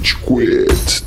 [0.00, 1.04] Rage Quit.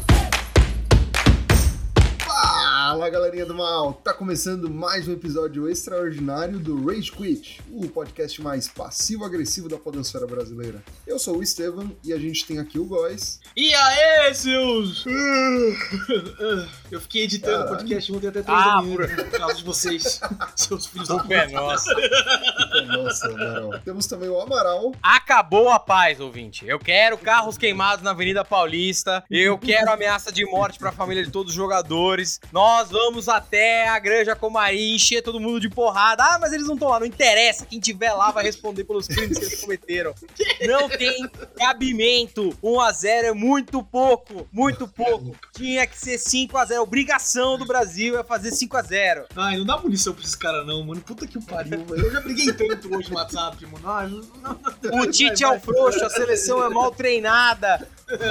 [2.24, 8.40] Fala galerinha do mal, tá começando mais um episódio extraordinário do Rage Quit, o podcast
[8.40, 10.84] mais passivo-agressivo da podosfera brasileira.
[11.08, 13.40] Eu sou o Estevam e a gente tem aqui o Góis.
[13.58, 15.04] E aí, seus.
[16.92, 20.22] Eu fiquei editando o podcast ontem até três Ah, da manhã por causa de vocês,
[20.56, 21.92] seus filhos da Culpa é nossa.
[22.86, 23.80] Nossa, Amaral.
[23.80, 24.92] Temos também o Amaral.
[25.02, 26.66] Acabou a paz, ouvinte.
[26.68, 29.24] Eu quero carros queimados na Avenida Paulista.
[29.30, 32.40] Eu quero ameaça de morte pra família de todos os jogadores.
[32.52, 36.24] Nós vamos até a Granja Comari encher todo mundo de porrada.
[36.24, 37.00] Ah, mas eles não estão lá.
[37.00, 37.66] Não interessa.
[37.66, 40.14] Quem tiver lá vai responder pelos crimes que eles cometeram.
[40.68, 42.50] Não tem cabimento.
[42.64, 44.48] 1x0 é muito pouco.
[44.52, 45.36] Muito pouco.
[45.54, 46.80] Tinha que ser 5x0.
[46.80, 49.26] Obrigação do Brasil é fazer 5x0.
[49.36, 51.02] Ai, não dá munição pra esses caras, não, mano.
[51.02, 52.06] Puta que o pariu, velho.
[52.06, 53.90] Eu já briguei tanto hoje no WhatsApp, mano.
[53.90, 55.00] Ai, não, não, não.
[55.02, 57.88] O Tite é o frouxo, a seleção é mal treinada.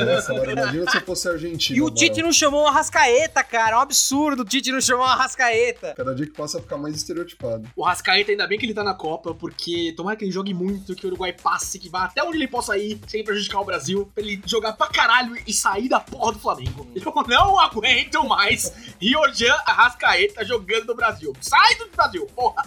[0.06, 1.78] Nossa, mano, imagina se eu fosse argentino.
[1.78, 1.90] E o.
[1.90, 3.76] Tite não chamou o Arrascaeta, cara.
[3.76, 5.94] É um absurdo o Tite não chamou o Arrascaeta.
[5.96, 7.68] Cada dia que passa fica mais estereotipado.
[7.76, 10.94] O Rascaeta, ainda bem que ele tá na Copa, porque tomara que ele jogue muito,
[10.94, 14.10] que o Uruguai passe, que vá até onde ele possa ir, sem prejudicar o Brasil,
[14.14, 16.86] pra ele jogar pra caralho e sair da porra do Flamengo.
[16.94, 21.32] Eu não aguento mais Riorjan Arrascaeta jogando no Brasil.
[21.40, 22.62] Sai do Brasil, porra!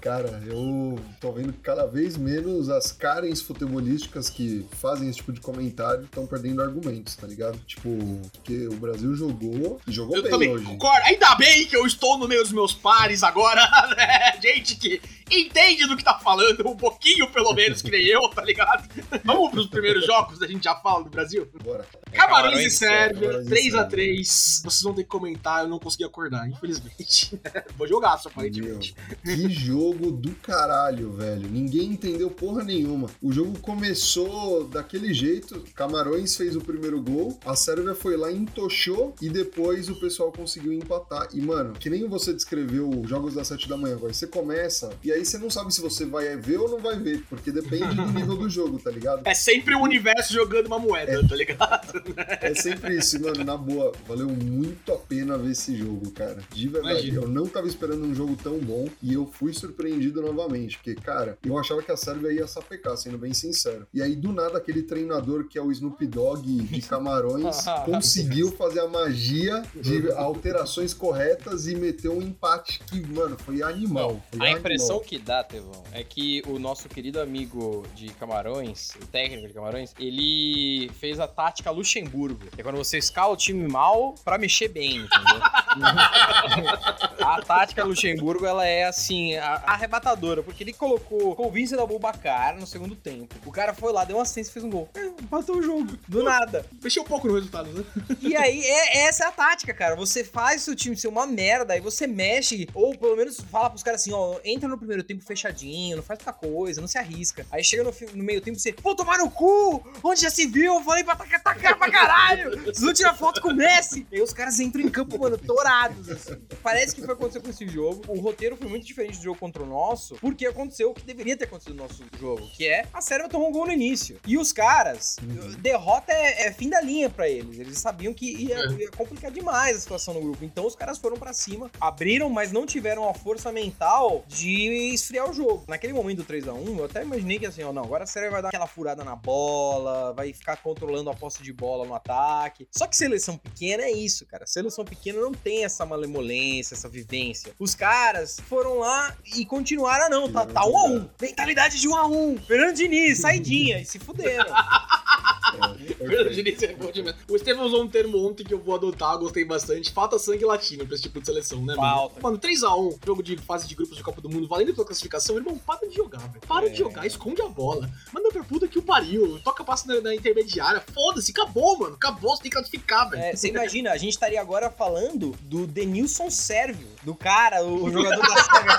[0.00, 5.32] Cara, eu tô vendo que cada vez menos as Karens futebolísticas que fazem esse tipo
[5.32, 7.58] de comentário estão perdendo argumentos, tá ligado?
[7.66, 7.90] Tipo,
[8.32, 10.64] porque o Brasil jogou e jogou Eu bem também hoje.
[10.64, 11.06] concordo.
[11.06, 13.60] Ainda bem que eu estou no meio dos meus pares agora,
[13.96, 14.40] né?
[14.40, 18.42] Gente que entende do que tá falando, um pouquinho pelo menos, que nem eu, tá
[18.44, 18.88] ligado?
[19.24, 21.48] Vamos pros primeiros jogos, a gente já fala do Brasil?
[21.62, 21.86] Bora.
[22.12, 24.62] Camarões Camarões e Sérvia, Camarões e 3x3.
[24.64, 27.40] Vocês vão ter que comentar, eu não consegui acordar, infelizmente.
[27.76, 28.94] Vou jogar, só aparentemente.
[29.24, 31.48] Que jogo do caralho, velho.
[31.48, 33.08] Ninguém entendeu porra nenhuma.
[33.20, 35.62] O jogo começou daquele jeito.
[35.74, 40.72] Camarões fez o primeiro gol, a Sérvia foi lá entochou e depois o pessoal conseguiu
[40.72, 41.28] empatar.
[41.32, 44.12] E, mano, que nem você descreveu os jogos das 7 da manhã agora.
[44.12, 47.24] Você começa e aí você não sabe se você vai ver ou não vai ver,
[47.28, 49.22] porque depende do nível do jogo, tá ligado?
[49.24, 52.02] É sempre o universo jogando uma moeda, tá ligado?
[52.40, 53.44] É sempre isso, mano.
[53.44, 56.42] Na boa, valeu muito a pena ver esse jogo, cara.
[56.52, 57.08] De verdade.
[57.08, 57.22] Imagina.
[57.22, 60.78] Eu não tava esperando um jogo tão bom e eu fui surpreendido novamente.
[60.82, 63.86] Porque, cara, eu achava que a Sérvia ia sapecar, sendo bem sincero.
[63.94, 68.80] E aí, do nada, aquele treinador que é o Snoop Dogg de Camarões conseguiu fazer
[68.80, 74.20] a magia de alterações corretas e meter um empate que, mano, foi animal.
[74.30, 74.58] Foi A animal.
[74.58, 79.54] impressão que dá, Tevão, é que o nosso querido amigo de Camarões, o técnico de
[79.54, 84.36] Camarões, ele fez a tática Luxemburgo, que é quando você escala o time mal pra
[84.36, 85.40] mexer bem, entendeu?
[87.20, 92.94] a tática Luxemburgo, ela é assim, arrebatadora, porque ele colocou o Vincent Abubakar no segundo
[92.94, 93.34] tempo.
[93.46, 94.88] O cara foi lá, deu uma assistência e fez um gol.
[94.94, 96.66] É, Empatou o jogo, do nada.
[96.82, 97.84] Mexeu um pouco no resultado, né?
[98.20, 99.94] E aí, é- essa é a tática, cara.
[99.96, 103.70] Você faz o seu time ser uma merda, aí você mexe, ou pelo menos fala
[103.70, 106.98] pros caras assim, ó, entra no primeiro tempo fechadinho, não faz muita coisa, não se
[106.98, 107.46] arrisca.
[107.50, 109.82] Aí chega no, no meio tempo você, pô, tomar no cu!
[110.02, 110.74] Onde já se viu?
[110.74, 112.50] Eu falei pra atacar pra caralho!
[112.64, 114.06] Vocês vão tirar foto com o Messi!
[114.10, 116.40] E aí os caras entram em campo, mano, assim.
[116.62, 118.02] Parece que foi acontecer com esse jogo.
[118.08, 121.36] O roteiro foi muito diferente do jogo contra o nosso, porque aconteceu o que deveria
[121.36, 124.18] ter acontecido no nosso jogo, que é a Sérvia tomou um gol no início.
[124.26, 125.16] E os caras,
[125.58, 127.58] derrota é, é fim da linha pra eles.
[127.58, 130.44] Eles sabiam que ia, ia complicar demais a situação no grupo.
[130.44, 135.28] Então os caras foram pra cima, abriram, mas não tiveram a força mental de esfriar
[135.28, 135.64] o jogo.
[135.68, 138.42] Naquele momento do 3x1, eu até imaginei que assim, ó, não, agora a Sérvia vai
[138.42, 142.66] dar aquela furada na bola, vai ficar controlando a posse de bola no ataque.
[142.70, 144.46] Só que seleção pequena é isso, cara.
[144.46, 147.52] Seleção pequena não tem essa malemolência, essa vivência.
[147.58, 151.94] Os caras foram lá e continuaram, não, tá, tá 1 a 1 Mentalidade de 1
[151.96, 154.52] a 1 Fernando Diniz, saidinha, e se fuderam.
[155.52, 157.14] É, Fernando Diniz é bom demais.
[157.28, 159.92] O Estevão usou um termo ontem que eu vou adotar, gostei bastante.
[159.92, 161.80] Falta sangue latino pra esse tipo de seleção, né, mano?
[161.82, 162.20] Falta.
[162.22, 165.58] Mano, 3x1, jogo de fase de grupos de Copa do Mundo, valendo pela classificação, irmão,
[165.58, 166.40] para de jogar, velho.
[166.48, 166.76] Para de É.
[166.76, 167.90] jogar, esconde a bola.
[168.14, 169.38] Manda pra puta que o pariu.
[169.44, 170.82] Toca passo na, na intermediária.
[170.92, 171.94] Foda-se, acabou, mano.
[171.94, 173.22] Acabou, você tem que classificar, velho.
[173.22, 178.22] É, você imagina, a gente estaria agora falando do Denilson Sérvio, do cara, o, jogador
[178.26, 178.78] da Sérvia,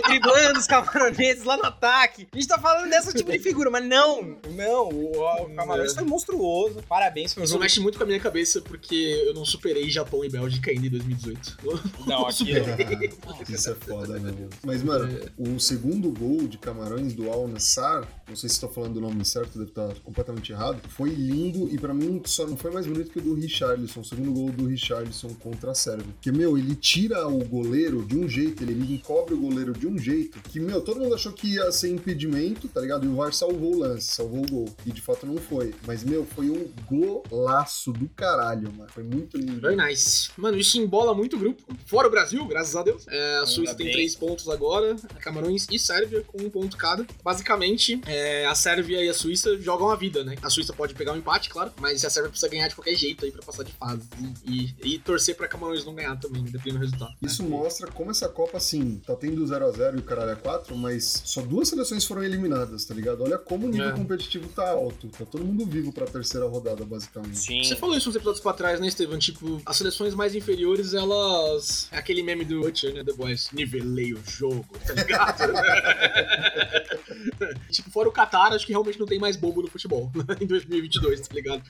[0.06, 2.28] driblando os camaroneses lá no ataque.
[2.32, 5.12] A gente tá falando desse tipo de figura, mas não, não, o,
[5.44, 6.82] o Camarões foi monstruoso.
[6.88, 9.90] Parabéns, foi um Isso jogo mexe muito com a minha cabeça porque eu não superei
[9.90, 11.58] Japão e Bélgica ainda em 2018.
[12.06, 13.10] Não, aqui superei.
[13.48, 14.34] Isso é foda, né?
[14.64, 15.08] Mas, mano,
[15.38, 19.24] o segundo gol de Camarões do Al Nassar, não sei se estou falando o nome
[19.24, 23.10] certo, deve estar completamente errado, foi lindo e pra mim só não foi mais bonito
[23.10, 26.12] que o do Richarlison, o segundo gol do Richarlison contra a Sérvia.
[26.12, 29.98] Porque, meu, ele tira o goleiro de um jeito, ele encobre o goleiro de um
[29.98, 33.04] jeito que, meu, todo mundo achou que ia ser impedimento, tá ligado?
[33.04, 34.76] E o VAR salvou o lance, salvou o gol.
[34.86, 35.74] E de fato não foi.
[35.84, 38.88] Mas, meu, foi um golaço do caralho, mano.
[38.92, 39.60] Foi muito lindo.
[39.60, 40.30] Very nice.
[40.36, 41.62] Mano, isso embola muito o grupo.
[41.86, 43.04] Fora o Brasil, graças a Deus.
[43.08, 47.04] É, a Suíça tem três pontos agora, Camarões e Sérvia com um ponto cada.
[47.24, 50.36] Basicamente, é, a Sérvia e a Suíça jogam a vida, né?
[50.42, 53.24] A Suíça pode pegar um empate, claro, mas a Sérvia precisa ganhar de qualquer jeito
[53.24, 54.02] aí pra passar de fase.
[54.46, 57.14] E, e- e torcer pra Camarões não ganhar também, dependendo do resultado.
[57.20, 61.22] Isso mostra como essa Copa, assim, tá tendo 0x0 e o caralho é 4, mas
[61.24, 63.22] só duas seleções foram eliminadas, tá ligado?
[63.24, 63.92] Olha como o nível É.
[63.92, 65.08] competitivo tá alto.
[65.08, 67.38] Tá todo mundo vivo pra terceira rodada, basicamente.
[67.38, 67.64] Sim.
[67.64, 69.18] Você falou isso uns episódios pra trás, né, Estevam?
[69.18, 71.88] Tipo, as seleções mais inferiores, elas.
[71.90, 73.04] É aquele meme do Butcher, né?
[73.04, 73.48] The Boys.
[73.52, 75.52] Nivelei o jogo, tá ligado?
[77.70, 80.46] tipo, fora o Qatar, acho que realmente não tem mais bobo no futebol né, em
[80.46, 81.62] 2022, tá ligado?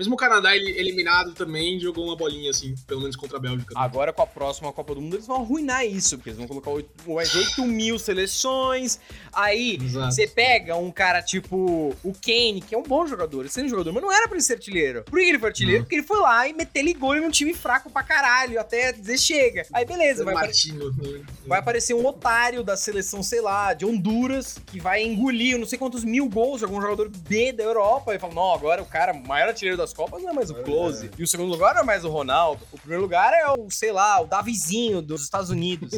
[0.00, 3.74] Mesmo o Canadá ele- eliminado também jogou uma bolinha, assim, pelo menos contra a Bélgica.
[3.76, 6.70] Agora com a próxima Copa do Mundo eles vão arruinar isso, porque eles vão colocar
[6.70, 8.98] oito- mais 8 mil seleções.
[9.30, 10.14] Aí Exato.
[10.14, 13.68] você pega um cara tipo o Kane, que é um bom jogador, ele é um
[13.68, 15.02] jogador, mas não era pra ele ser artilheiro.
[15.04, 15.78] Por que ele foi artilheiro?
[15.80, 15.84] Não.
[15.84, 18.92] Porque ele foi lá e meteu ele gol em um time fraco pra caralho, até
[18.92, 19.66] dizer chega.
[19.72, 20.90] Aí beleza, vai, apare- Martino.
[20.92, 21.20] né?
[21.46, 25.78] vai aparecer um otário da seleção, sei lá, de Honduras, que vai engolir não sei
[25.78, 28.14] quantos mil gols de algum jogador B da Europa.
[28.14, 30.56] E fala, não, agora o cara o maior artilheiro das Copas não é mais o
[30.58, 30.62] É.
[30.62, 31.10] Close.
[31.18, 32.62] E o segundo lugar não é mais o Ronaldo.
[32.72, 35.92] O primeiro lugar é o, sei lá, o Davizinho dos Estados Unidos.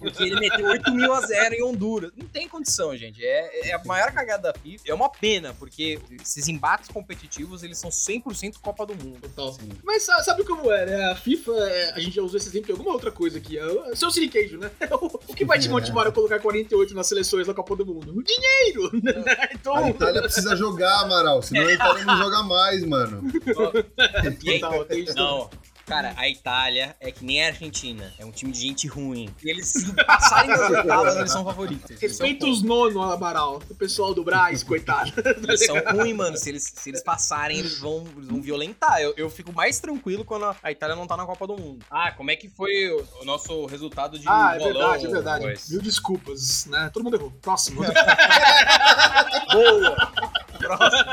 [0.00, 2.12] Porque ele meteu 8 mil a 0 em Honduras.
[2.16, 3.24] Não tem condição, gente.
[3.24, 4.84] É, é a maior cagada da FIFA.
[4.86, 9.20] É uma pena, porque esses embates competitivos, eles são 100% Copa do Mundo.
[9.22, 9.52] Total.
[9.54, 9.68] Sim.
[9.82, 11.10] Mas sa- sabe como é, né?
[11.10, 13.56] A FIFA, é, a gente já usou esse exemplo em alguma outra coisa aqui.
[13.58, 14.70] É o seu siliqueijo, né?
[15.28, 18.12] O que vai te motivar a colocar 48 nas seleções da Copa do Mundo?
[18.16, 18.90] O dinheiro!
[19.02, 19.12] né?
[19.52, 19.74] Então.
[19.76, 23.27] A Itália precisa jogar, Amaral, senão a Itália não joga mais, mano.
[24.90, 25.50] E isso Não.
[25.88, 28.12] Cara, a Itália é que nem a Argentina.
[28.18, 29.34] É um time de gente ruim.
[29.42, 31.98] E eles, se passarem das oitavas, eles são favoritos.
[31.98, 33.62] Respeita os nono, Amaral.
[33.70, 35.10] O pessoal do Braz, coitado.
[35.42, 36.36] Eles são ruins, mano.
[36.36, 39.00] Se eles, se eles passarem, eles vão, eles vão violentar.
[39.00, 41.82] Eu, eu fico mais tranquilo quando a, Itália não tá na Copa do Mundo.
[41.90, 45.08] Ah, como é que foi o, o nosso resultado de Ah, é bolão, verdade, é
[45.08, 45.44] verdade.
[45.46, 45.70] boys?
[45.70, 46.90] Mil desculpas, né?
[46.92, 47.32] Todo mundo errou.
[47.40, 47.80] Próximo.
[49.52, 50.12] Boa!
[50.58, 51.08] Próximo.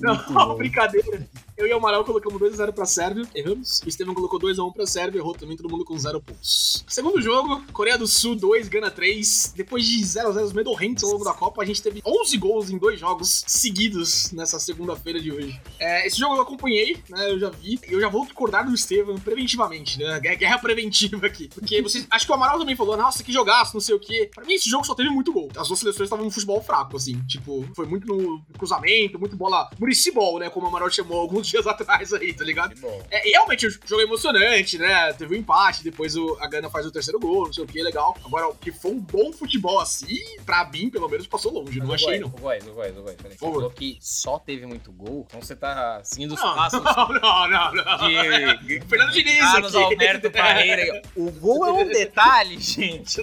[0.00, 1.24] Não, brincadeira.
[1.58, 3.80] Eu e o Amaral colocamos 2x0 pra Sérvia, erramos.
[3.84, 6.84] O Estevam colocou 2x1 pra Sérvia, errou também, todo mundo com 0 pontos.
[6.86, 9.54] Segundo jogo, Coreia do Sul 2, Gana 3.
[9.56, 13.00] Depois de 0x0 medorrentes ao longo da Copa, a gente teve 11 gols em dois
[13.00, 15.60] jogos seguidos nessa segunda-feira de hoje.
[15.80, 17.80] É, esse jogo eu acompanhei, né, eu já vi.
[17.88, 20.20] Eu já vou discordar do Estevam preventivamente, né?
[20.20, 21.48] Guerra- preventiva aqui.
[21.48, 24.30] Porque vocês, acho que o Amaral também falou, nossa, que jogaço, não sei o quê.
[24.32, 25.48] Pra mim, esse jogo só teve muito gol.
[25.56, 27.20] As duas seleções estavam no futebol fraco, assim.
[27.26, 30.48] Tipo, foi muito no cruzamento, muito bola municipal, né?
[30.50, 32.74] Como o Amaral chamou alguns dias atrás aí, tá ligado?
[33.10, 35.12] É, realmente, o jogo é emocionante, né?
[35.12, 37.82] Teve um empate, depois o, a Gana faz o terceiro gol, não sei o que,
[37.82, 38.16] legal.
[38.24, 41.78] Agora, o que foi um bom futebol assim, pra mim, pelo menos, passou longe.
[41.78, 42.28] Não achei, não.
[42.28, 43.16] O Góis, o Góis, o Góis.
[43.16, 43.36] Peraí.
[43.36, 45.24] Falou que só teve muito gol?
[45.28, 47.74] Então você tá seguindo os Não, passos não, não, não.
[47.74, 48.56] não.
[48.64, 49.84] de Fernando Diniz Carlos aqui.
[49.84, 51.02] Alberto Parreira.
[51.16, 53.18] O gol é um detalhe, gente.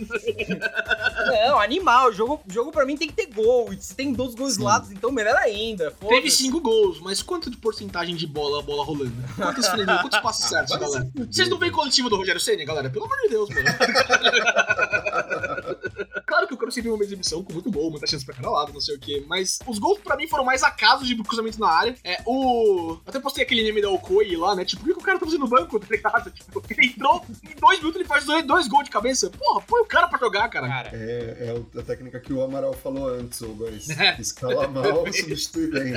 [1.48, 2.10] Não, animal.
[2.10, 3.72] O jogo, jogo pra mim tem que ter gol.
[3.74, 5.92] E se tem dois gols lados, então melhor ainda.
[6.08, 9.16] Teve cinco gols, mas quanto de porcentagem de bola a bola rolando?
[9.36, 11.10] Quantos freios, quantos passos certos, se galera?
[11.30, 12.90] Vocês não veem coletivo do Rogério Senna, galera?
[12.90, 13.66] Pelo amor de Deus, mano.
[16.26, 18.74] claro que eu quero sempre uma exibição com muito gol, muita chance pra cada lado,
[18.74, 19.24] não sei o quê.
[19.28, 21.96] Mas os gols pra mim foram mais acasos de cruzamento na área.
[22.04, 22.98] É, o.
[23.06, 24.66] Até postei aquele meme da Okoi lá, né?
[24.66, 26.32] Tipo, o cara tá fazendo no banco, tá ligado?
[26.32, 29.30] Tipo, ele entrou, em dois minutos ele faz dois, dois gols de cabeça.
[29.30, 30.68] Porra, põe o cara pra jogar, cara.
[30.68, 33.88] Cara, É, é o- a técnica que o Amaral falou antes, ô Góis.
[34.06, 34.20] É.
[34.20, 35.94] Escala mal, substitui bem.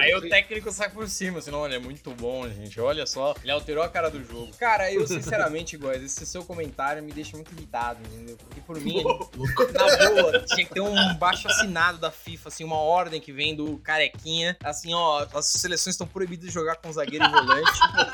[0.00, 2.80] aí o técnico sai por cima, senão ele é muito bom, gente.
[2.80, 4.50] Olha só, ele alterou a cara do jogo.
[4.58, 8.36] Cara, eu sinceramente, Góis, esse seu comentário me deixa muito irritado, entendeu?
[8.36, 12.76] Porque por mim, na boa, tinha que ter um baixo assinado da FIFA, assim, uma
[12.78, 14.56] ordem que vem do carequinha.
[14.62, 17.70] Assim, ó, as seleções estão proibidas de jogar com zagueiro e volante.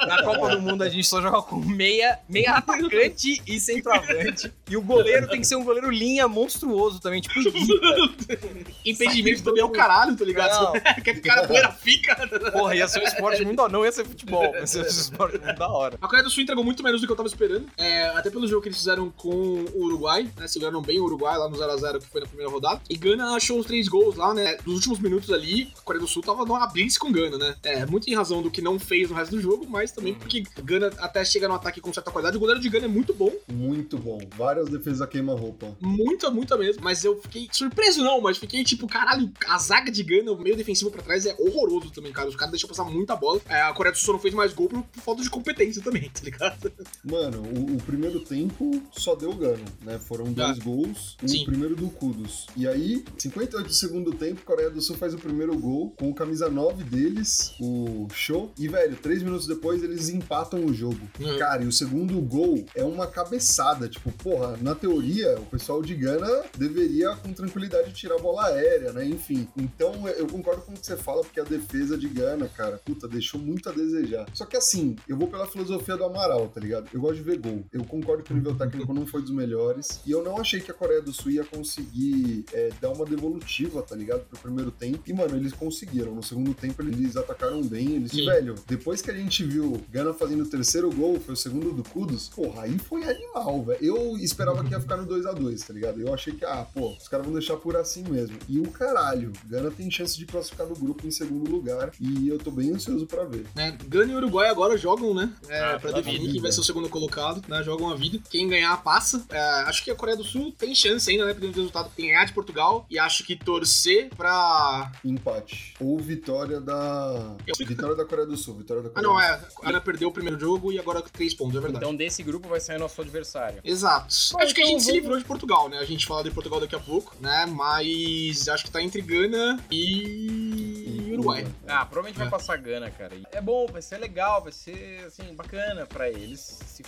[0.06, 4.52] Na Copa do Mundo a gente só joga com meia, meia atacante e centroavante.
[4.68, 7.34] E o goleiro tem que ser um goleiro linha monstruoso também, tipo.
[8.84, 10.72] Impedimento também é o caralho, tá ligado?
[11.02, 12.16] Quer que o cara poeira fica.
[12.52, 15.02] Porra, ia ser um esporte muito da Não ia ser futebol, mas ia ser um
[15.02, 15.96] esporte muito da hora.
[16.00, 17.66] A Coreia do Sul entregou muito menos do que eu tava esperando.
[17.76, 20.48] É, até pelo jogo que eles fizeram com o Uruguai, né?
[20.48, 21.44] Seguraram bem o Uruguai lá.
[21.44, 22.80] lá no 0x0 que foi na primeira rodada.
[22.88, 24.56] E Gana achou os três gols lá, né?
[24.64, 27.56] Nos últimos minutos ali, a Coreia do Sul tava numa blitz com Gana, né?
[27.62, 30.42] É, muito em razão do que não fez no resto do jogo, mas também porque
[30.62, 32.36] Gana até chega no ataque com certa qualidade.
[32.36, 33.32] O goleiro de Gana é muito bom.
[33.48, 34.18] Muito bom.
[34.36, 35.76] Várias defesas a queima-roupa.
[35.80, 36.82] Muita, muita mesmo.
[36.82, 40.56] Mas eu fiquei surpreso, não, mas fiquei tipo, caralho, a zaga de Gana, o meio
[40.56, 42.28] defensivo pra trás é horroroso também, cara.
[42.28, 43.40] Os caras deixam passar muita bola.
[43.48, 46.10] É, a Coreia do Sul não fez mais gol por, por falta de competência também,
[46.12, 46.72] tá ligado?
[47.04, 49.98] Mano, o, o primeiro tempo só deu Gana, né?
[49.98, 51.16] Foram dois gols.
[51.22, 51.44] O Sim.
[51.44, 52.46] primeiro do Kudos.
[52.56, 56.14] E aí, 58 do segundo tempo, Coreia do Sul faz o primeiro gol com o
[56.14, 58.52] camisa 9 deles, o Show.
[58.58, 61.00] E, velho, três minutos depois eles empatam o jogo.
[61.18, 61.38] Uhum.
[61.38, 63.88] Cara, e o segundo gol é uma cabeçada.
[63.88, 68.92] Tipo, porra, na teoria, o pessoal de Gana deveria, com tranquilidade, tirar a bola aérea,
[68.92, 69.04] né?
[69.04, 69.48] Enfim.
[69.56, 73.08] Então, eu concordo com o que você fala, porque a defesa de Gana, cara, puta,
[73.08, 74.26] deixou muito a desejar.
[74.32, 76.88] Só que assim, eu vou pela filosofia do Amaral, tá ligado?
[76.92, 77.64] Eu gosto de ver gol.
[77.72, 80.00] Eu concordo que o nível técnico não foi dos melhores.
[80.06, 83.82] E eu não achei que a Coreia do Sul ia conseguir é, dar uma devolutiva,
[83.82, 84.24] tá ligado?
[84.24, 85.02] Pro primeiro tempo.
[85.06, 86.14] E, mano, eles conseguiram.
[86.14, 87.96] No segundo tempo, eles atacaram bem.
[87.96, 88.26] Eles, Sim.
[88.26, 91.83] velho, depois que a gente viu Gana fazendo o terceiro gol, foi o segundo do
[91.88, 93.78] Kudos, porra, aí foi animal, velho.
[93.85, 96.00] Eu esperava que ia ficar no 2 a 2 tá ligado?
[96.00, 98.37] Eu achei que, ah, pô, os caras vão deixar por assim mesmo.
[98.49, 101.90] E o caralho, Gana tem chance de classificar no grupo em segundo lugar.
[102.00, 103.47] E eu tô bem ansioso pra ver.
[103.54, 103.76] né?
[103.88, 105.33] Gana e Uruguai agora jogam, né?
[105.49, 106.33] É, Ah, pra definir vida.
[106.33, 107.62] quem vai ser o segundo colocado, né?
[107.62, 108.18] Jogam a vida.
[108.30, 109.25] Quem ganhar, passa.
[109.30, 111.28] É, acho que a Coreia do Sul tem chance ainda, né?
[111.33, 111.90] Dependendo do resultado.
[111.97, 112.87] Tem ganhar de Portugal.
[112.90, 114.92] E acho que torcer pra.
[115.04, 115.75] Empate.
[115.80, 117.37] Ou vitória da.
[117.47, 118.54] Eu- Vitória da Coreia do Sul.
[118.56, 119.49] Vitória da Ah, Coreia não, do é.
[119.62, 121.84] A Ana perdeu o primeiro jogo e agora três pontos, é verdade.
[121.84, 123.61] Então desse grupo vai sair nosso adversário.
[123.64, 124.14] Exato.
[124.32, 125.78] Bom, acho que a então gente se vamos- livrou de Portugal, né?
[125.78, 127.46] A gente fala de Portugal daqui a pouco, né?
[127.46, 131.46] Mas acho que tá entre Gana e Uruguai.
[131.66, 132.30] Ah, provavelmente vai É.
[132.30, 133.12] passar Gana, cara.
[133.32, 136.82] É bom, vai ser legal, vai ser, assim, bacana pra eles se, se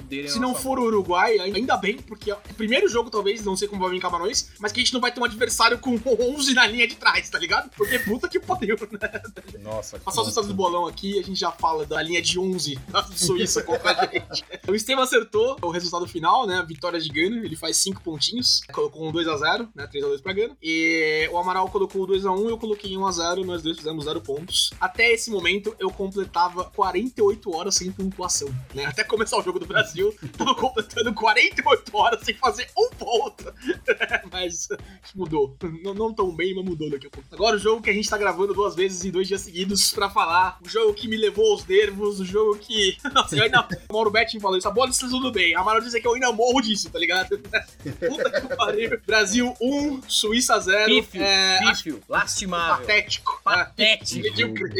[0.00, 0.28] fuderem.
[0.28, 3.56] Se na não for o Uruguai, ainda bem, porque é o primeiro jogo, talvez, não
[3.56, 5.94] sei como vai vir Camarões, mas que a gente não vai ter um adversário com
[6.20, 7.70] 11 na linha de trás, tá ligado?
[7.76, 9.22] Porque puta que pariu, né?
[9.60, 12.78] Nossa, Passar os estados do bolão aqui, a gente já fala da linha de 11
[12.88, 14.44] da Suíça contra a gente.
[14.68, 16.58] O Estevam acertou o resultado final, né?
[16.58, 19.88] A vitória de Gana, ele faz 5 pontinhos, colocou um 2x0, né?
[19.92, 20.56] 3x2 pra Gana.
[20.62, 24.72] E o Amaral colocou o 2x1, eu coloquei 1x0, nós dois fizemos 0 pontos.
[24.80, 28.84] Até esse momento, eu completava 48 horas sem pontuação, né?
[28.84, 29.89] Até começar o jogo do Brasil,
[30.36, 33.52] tava completando 48 horas sem fazer um ponto.
[34.32, 34.68] mas
[35.14, 35.56] mudou.
[35.82, 37.28] Não, não tão bem, mas mudou daqui a pouco.
[37.32, 40.08] Agora o jogo que a gente tá gravando duas vezes em dois dias seguidos pra
[40.10, 40.58] falar.
[40.64, 42.96] O jogo que me levou aos nervos, o jogo que.
[43.12, 43.60] Nossa, eu ainda.
[43.88, 45.54] O Mauro Betting falou isso, a bola está tudo bem.
[45.56, 47.38] A Mara dizer que eu ainda morro disso, tá ligado?
[47.38, 49.00] Puta que pariu.
[49.06, 50.86] Brasil 1, Suíça 0.
[50.86, 52.76] Pífio, É, pífio, lastimável.
[52.86, 53.40] patético.
[53.42, 54.22] Patético.
[54.22, 54.70] Medíocre.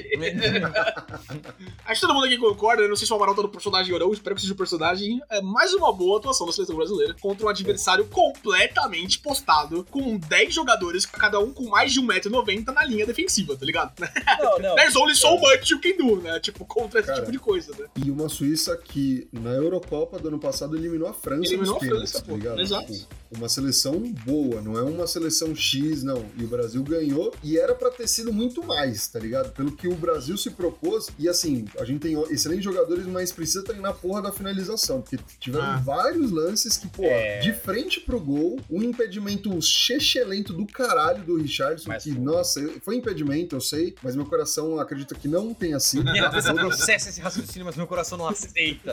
[1.84, 3.92] Acho que todo mundo aqui concorda, eu não sei se o Amaral tá no personagem
[3.92, 4.89] ou não, espero que seja o personagem.
[5.30, 10.54] É mais uma boa atuação da seleção brasileira contra um adversário completamente postado, com 10
[10.54, 13.92] jogadores, cada um com mais de 1,90m na linha defensiva, tá ligado?
[14.40, 14.74] Não, não.
[14.76, 16.40] There's only so much you can do, né?
[16.40, 17.20] Tipo, contra esse Cara.
[17.20, 17.86] tipo de coisa, né?
[18.04, 21.80] E uma Suíça que na Eurocopa do ano passado eliminou a França Eliminou nos a
[21.80, 22.36] pênaltis, França, tá pô.
[22.36, 22.60] ligado?
[22.60, 22.92] Exato.
[22.92, 26.24] Tipo, uma seleção boa, não é uma seleção X, não.
[26.36, 29.52] E o Brasil ganhou e era pra ter sido muito mais, tá ligado?
[29.52, 31.08] Pelo que o Brasil se propôs.
[31.18, 35.18] E assim, a gente tem excelentes jogadores, mas precisa treinar a porra da finalização, porque
[35.38, 35.76] tiveram Ah.
[35.76, 37.38] vários lances que, pô, É.
[37.40, 42.20] de frente pro gol, um impedimento chechelento do caralho do Richardson, Mas que, foi.
[42.20, 46.10] nossa, foi impedimento, eu sei, mas meu coração acredita que não tenha sido.
[46.10, 48.92] Minha cabeça processa esse raciocínio, mas meu coração não aceita.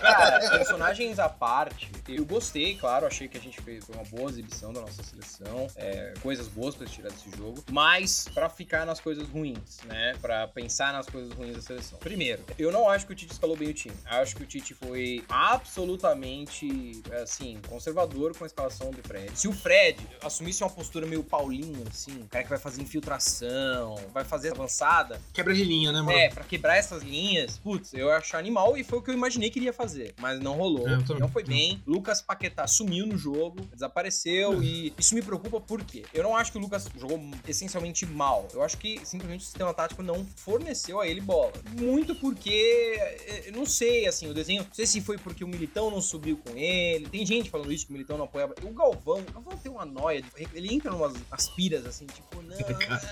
[0.00, 4.72] Cara, personagens à parte, eu gostei, claro, achei que a gente fez uma boa exibição
[4.72, 9.28] da nossa seleção, é, coisas boas pra tirar desse jogo, mas pra ficar nas coisas
[9.28, 10.14] ruins, né?
[10.20, 11.98] Pra pensar nas coisas ruins da seleção.
[11.98, 13.94] Primeiro, eu não acho que o Tite escalou bem o time.
[14.06, 19.30] Acho que o Tite foi absolutamente, assim, conservador com a escalação do Fred.
[19.38, 24.24] Se o Fred assumisse uma postura meio Paulinho, assim, cara que vai fazer infiltração, vai
[24.24, 26.16] fazer avançada, Quebra de linha, né, mano?
[26.16, 29.50] é, pra quebrar essas linhas, putz, eu acho animal e foi o que eu imaginei
[29.50, 30.14] que iria fazer.
[30.18, 30.88] Mas não rolou.
[30.88, 31.20] É, também.
[31.20, 31.82] não foi bem.
[31.86, 36.58] Lucas Paquetá sumiu no jogo, desapareceu e isso me preocupa porque eu não acho que
[36.58, 38.48] o Lucas jogou essencialmente mal.
[38.52, 41.52] Eu acho que simplesmente o sistema tático não forneceu a ele bola.
[41.78, 45.48] Muito porque, eh, eu não sei, assim, o desenho, não sei se foi porque o
[45.48, 47.08] Militão não subiu com ele.
[47.08, 48.54] Tem gente falando isso que o Militão não apoiava.
[48.62, 50.24] O Galvão, o Galvão tem uma noia,
[50.54, 52.56] ele entra em umas aspiras assim, tipo, não.
[52.56, 53.00] Cara.